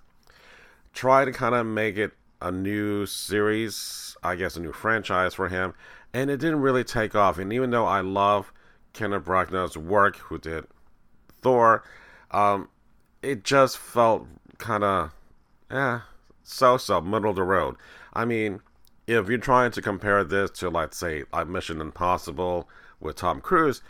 [0.92, 5.48] try to kind of make it a new series, I guess a new franchise for
[5.48, 5.74] him,
[6.14, 7.38] and it didn't really take off.
[7.38, 8.52] And even though I love
[8.92, 10.64] Kenneth Branagh's work, who did
[11.42, 11.84] Thor,
[12.30, 12.68] um,
[13.22, 14.26] it just felt
[14.58, 15.12] kind of,
[15.70, 16.00] eh,
[16.42, 17.76] so-so, middle of the road.
[18.12, 18.60] I mean,
[19.18, 22.68] if you're trying to compare this to, let's say, like Mission Impossible
[23.00, 23.82] with Tom Cruise,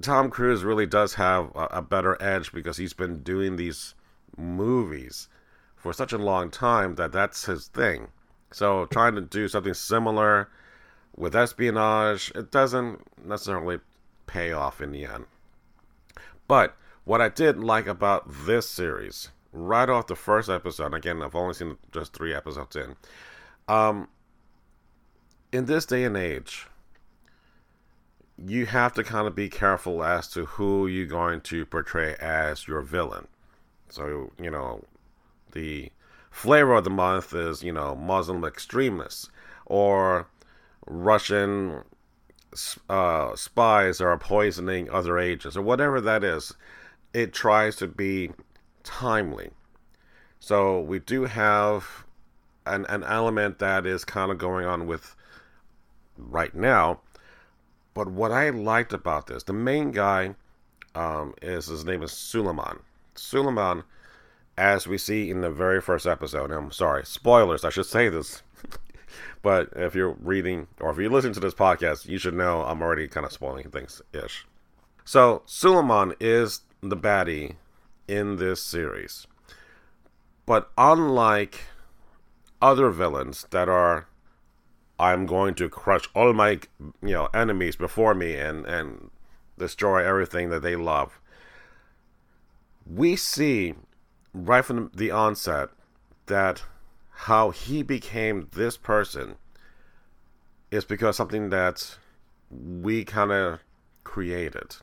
[0.00, 3.94] Tom Cruise really does have a, a better edge because he's been doing these
[4.36, 5.28] movies
[5.76, 8.08] for such a long time that that's his thing.
[8.52, 10.48] So trying to do something similar
[11.16, 13.78] with espionage, it doesn't necessarily
[14.26, 15.26] pay off in the end.
[16.46, 21.34] But what I did like about this series, right off the first episode, again, I've
[21.34, 22.96] only seen just three episodes in.
[23.68, 24.08] Um,
[25.52, 26.66] in this day and age,
[28.42, 32.66] you have to kind of be careful as to who you're going to portray as
[32.66, 33.28] your villain.
[33.88, 34.84] So, you know,
[35.52, 35.90] the
[36.30, 39.28] flavor of the month is, you know, Muslim extremists
[39.66, 40.28] or
[40.86, 41.82] Russian
[42.88, 46.54] uh, spies are poisoning other agents or whatever that is.
[47.12, 48.30] It tries to be
[48.84, 49.50] timely.
[50.38, 52.04] So we do have
[52.68, 55.14] an, an element that is kind of going on with
[56.16, 57.00] right now.
[57.94, 60.34] But what I liked about this, the main guy
[60.94, 62.80] um, is his name is Suleiman.
[63.14, 63.82] Suleiman,
[64.56, 68.42] as we see in the very first episode, I'm sorry, spoilers, I should say this.
[69.42, 72.82] but if you're reading or if you're listening to this podcast, you should know I'm
[72.82, 74.46] already kind of spoiling things ish.
[75.04, 77.54] So, Suleiman is the baddie
[78.06, 79.26] in this series.
[80.46, 81.60] But unlike
[82.60, 84.08] other villains that are
[84.98, 86.60] I'm going to crush all my
[87.02, 89.10] you know enemies before me and and
[89.58, 91.20] destroy everything that they love.
[92.86, 93.74] We see
[94.32, 95.70] right from the onset
[96.26, 96.62] that
[97.10, 99.36] how he became this person
[100.70, 101.96] is because something that
[102.50, 103.60] we kind of
[104.04, 104.76] created.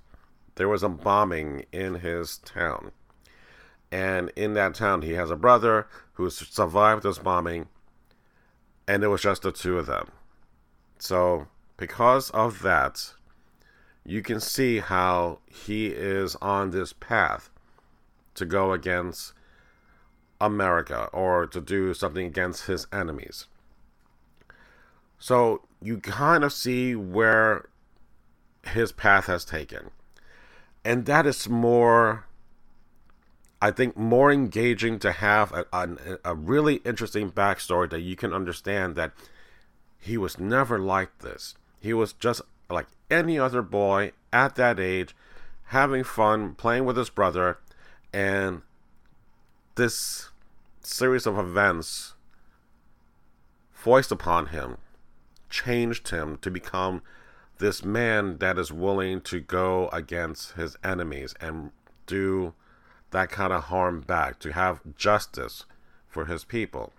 [0.56, 2.92] There was a bombing in his town.
[3.92, 7.68] And in that town, he has a brother who survived this bombing
[8.88, 10.10] and it was just the two of them.
[11.00, 13.14] So, because of that,
[14.06, 17.50] you can see how he is on this path
[18.36, 19.34] to go against
[20.40, 23.48] America or to do something against his enemies.
[25.18, 27.68] So, you kind of see where
[28.68, 29.90] his path has taken.
[30.84, 32.26] And that is more
[33.62, 35.90] I think more engaging to have a, a,
[36.26, 39.14] a, really interesting backstory that you can understand that
[39.98, 41.56] he was never like this.
[41.80, 45.16] He was just like any other boy at that age,
[45.68, 47.58] having fun, playing with his brother,
[48.14, 48.62] and
[49.76, 50.30] this
[50.82, 52.14] series of events
[53.72, 54.78] foist upon him
[55.50, 57.02] changed him to become
[57.60, 61.72] this man that is willing to go against his enemies and
[62.06, 62.54] do
[63.12, 65.66] that kind of harm back, to have justice
[66.08, 66.94] for his people.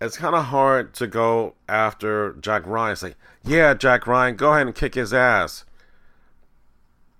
[0.00, 3.14] It's kind of hard to go after Jack Ryan, say,
[3.44, 5.64] yeah, Jack Ryan, go ahead and kick his ass.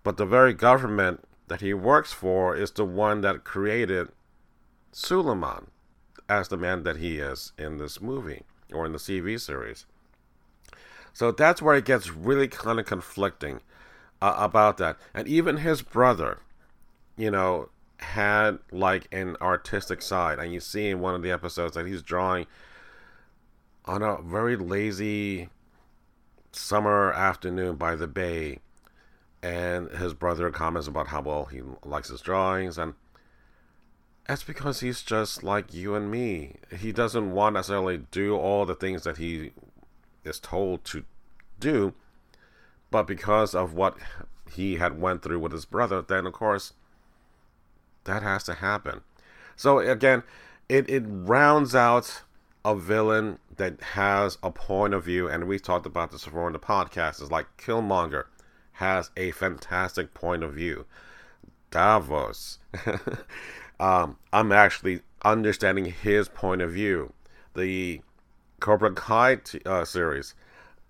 [0.02, 4.08] But the very government that he works for is the one that created
[4.92, 5.66] Suleiman
[6.28, 9.84] as the man that he is in this movie or in the CV series.
[11.12, 13.60] So that's where it gets really kind of conflicting
[14.22, 14.96] uh, about that.
[15.12, 16.38] And even his brother,
[17.16, 17.68] you know,
[18.02, 22.02] had like an artistic side, and you see in one of the episodes that he's
[22.02, 22.46] drawing
[23.84, 25.48] on a very lazy
[26.52, 28.58] summer afternoon by the bay,
[29.42, 32.94] and his brother comments about how well he likes his drawings, and
[34.26, 36.56] that's because he's just like you and me.
[36.76, 39.52] He doesn't want necessarily do all the things that he
[40.24, 41.04] is told to
[41.58, 41.94] do,
[42.90, 43.96] but because of what
[44.52, 46.72] he had went through with his brother, then of course
[48.04, 49.02] that has to happen.
[49.56, 50.22] So again,
[50.68, 52.22] it, it rounds out
[52.64, 56.52] a villain that has a point of view, and we've talked about this before in
[56.52, 58.24] the podcast, is like Killmonger
[58.72, 60.86] has a fantastic point of view.
[61.70, 62.58] Davos.
[63.80, 67.12] um, I'm actually understanding his point of view.
[67.54, 68.00] The
[68.60, 70.34] Cobra Kai t- uh, series,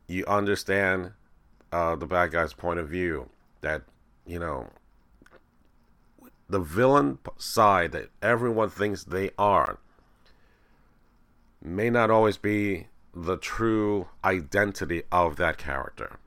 [0.06, 1.12] you understand
[1.72, 3.28] uh, the bad guy's point of view.
[3.60, 3.82] That,
[4.26, 4.68] you know,
[6.50, 9.78] the villain side that everyone thinks they are
[11.62, 16.18] may not always be the true identity of that character.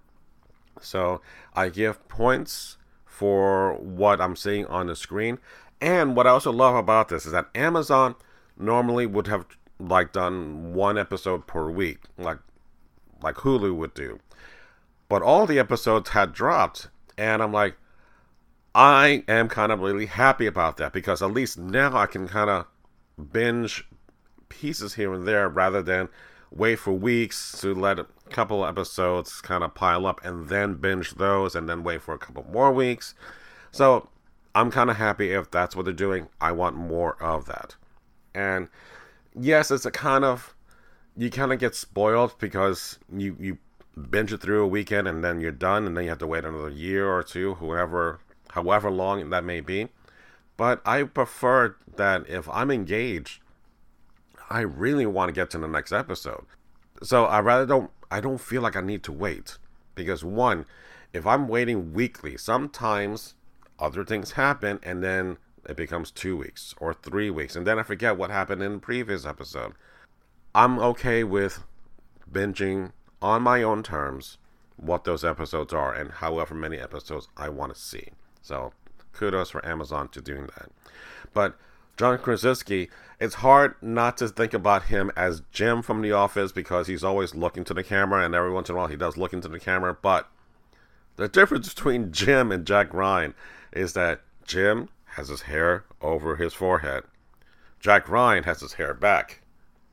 [0.79, 1.21] So
[1.53, 5.39] I give points for what I'm seeing on the screen.
[5.81, 8.15] And what I also love about this is that Amazon
[8.57, 9.45] normally would have
[9.79, 12.39] like done one episode per week, like
[13.21, 14.19] like Hulu would do.
[15.09, 17.75] But all the episodes had dropped, and I'm like,
[18.75, 22.49] I am kind of really happy about that because at least now I can kind
[22.49, 22.65] of
[23.31, 23.85] binge
[24.49, 26.09] pieces here and there rather than
[26.51, 31.11] wait for weeks to let a couple episodes kind of pile up and then binge
[31.15, 33.13] those and then wait for a couple more weeks.
[33.71, 34.09] So
[34.55, 36.27] I'm kind of happy if that's what they're doing.
[36.41, 37.75] I want more of that.
[38.33, 38.69] And
[39.39, 40.55] yes, it's a kind of
[41.15, 43.57] you kind of get spoiled because you you
[44.09, 46.43] binge it through a weekend and then you're done and then you have to wait
[46.43, 48.19] another year or two, whoever
[48.53, 49.89] however long that may be.
[50.57, 53.41] But I prefer that if I'm engaged,
[54.49, 56.45] I really want to get to the next episode.
[57.01, 59.57] So I rather don't I don't feel like I need to wait
[59.95, 60.65] because one,
[61.13, 63.33] if I'm waiting weekly, sometimes
[63.79, 65.37] other things happen and then
[65.67, 68.79] it becomes 2 weeks or 3 weeks and then I forget what happened in the
[68.79, 69.73] previous episode.
[70.53, 71.63] I'm okay with
[72.31, 74.37] binging on my own terms
[74.77, 78.09] what those episodes are and however many episodes I want to see.
[78.43, 78.73] So
[79.13, 80.69] kudos for Amazon to doing that.
[81.33, 81.57] But
[81.97, 82.89] John Krasinski,
[83.19, 87.33] it's hard not to think about him as Jim from The Office because he's always
[87.33, 89.59] looking to the camera, and every once in a while he does look into the
[89.59, 89.95] camera.
[89.99, 90.29] But
[91.15, 93.33] the difference between Jim and Jack Ryan
[93.71, 97.03] is that Jim has his hair over his forehead,
[97.79, 99.41] Jack Ryan has his hair back.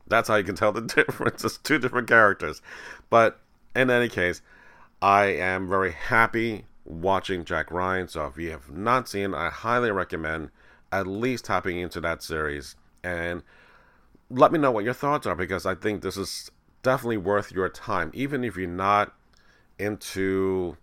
[0.06, 1.44] That's how you can tell the difference.
[1.44, 2.62] It's two different characters.
[3.10, 3.40] But
[3.74, 4.42] in any case,
[5.02, 8.08] I am very happy watching Jack Ryan.
[8.08, 10.50] So if you have not seen, I highly recommend
[10.92, 13.42] at least tapping into that series and
[14.28, 16.50] let me know what your thoughts are because I think this is
[16.82, 19.14] definitely worth your time, even if you're not
[19.78, 20.76] into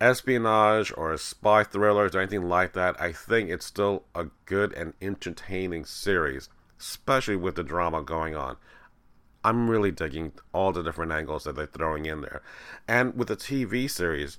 [0.00, 3.00] espionage or spy thrillers or anything like that.
[3.00, 6.48] I think it's still a good and entertaining series,
[6.80, 8.56] especially with the drama going on.
[9.44, 12.42] I'm really digging all the different angles that they're throwing in there.
[12.88, 14.38] And with the TV series,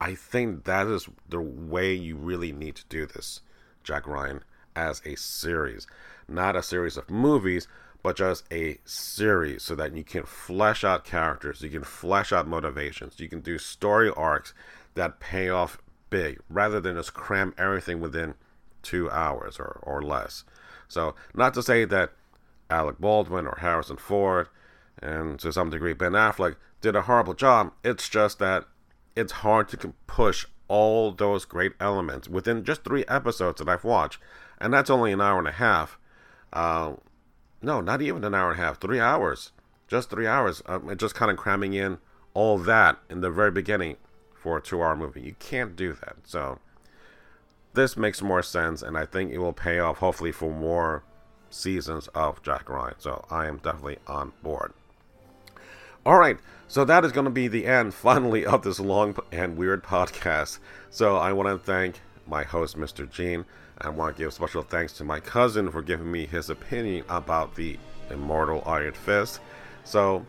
[0.00, 3.42] I think that is the way you really need to do this,
[3.84, 4.42] Jack Ryan,
[4.74, 5.86] as a series.
[6.26, 7.68] Not a series of movies,
[8.02, 12.48] but just a series so that you can flesh out characters, you can flesh out
[12.48, 14.54] motivations, you can do story arcs
[14.94, 15.78] that pay off
[16.08, 18.34] big rather than just cram everything within
[18.82, 20.44] two hours or, or less.
[20.88, 22.12] So, not to say that
[22.70, 24.48] Alec Baldwin or Harrison Ford
[25.02, 28.64] and to some degree Ben Affleck did a horrible job, it's just that
[29.16, 34.20] it's hard to push all those great elements within just three episodes that I've watched,
[34.60, 35.98] and that's only an hour and a half.
[36.52, 36.94] Uh,
[37.60, 39.52] no, not even an hour and a half, three hours,
[39.88, 40.62] just three hours.
[40.66, 41.98] Um, just kind of cramming in
[42.34, 43.96] all that in the very beginning
[44.34, 45.20] for a two-hour movie.
[45.20, 46.16] You can't do that.
[46.24, 46.58] So
[47.74, 51.04] this makes more sense, and I think it will pay off hopefully for more
[51.50, 52.94] seasons of Jack Ryan.
[52.98, 54.72] So I am definitely on board.
[56.06, 59.56] All right, so that is going to be the end, finally, of this long and
[59.56, 60.58] weird podcast.
[60.88, 63.08] So I want to thank my host, Mr.
[63.10, 63.44] Gene.
[63.78, 67.54] I want to give special thanks to my cousin for giving me his opinion about
[67.54, 67.78] the
[68.10, 69.40] Immortal Iron Fist.
[69.84, 70.24] So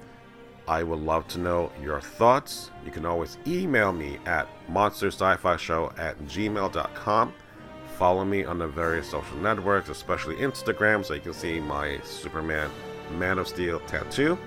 [0.68, 2.72] I would love to know your thoughts.
[2.86, 7.34] You can always email me at monstersci-fi-show at gmail.com.
[7.98, 12.70] Follow me on the various social networks, especially Instagram, so you can see my Superman
[13.18, 14.38] Man of Steel tattoo.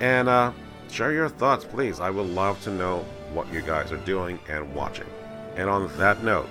[0.00, 0.52] And uh,
[0.90, 2.00] share your thoughts, please.
[2.00, 5.06] I would love to know what you guys are doing and watching.
[5.56, 6.48] And on that note,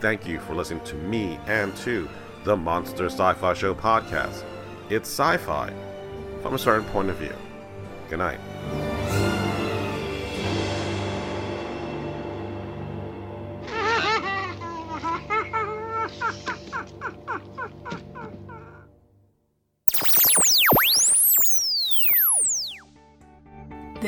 [0.00, 2.08] thank you for listening to me and to
[2.44, 4.44] the Monster Sci Fi Show podcast.
[4.90, 5.72] It's sci fi
[6.42, 7.34] from a certain point of view.
[8.08, 8.40] Good night.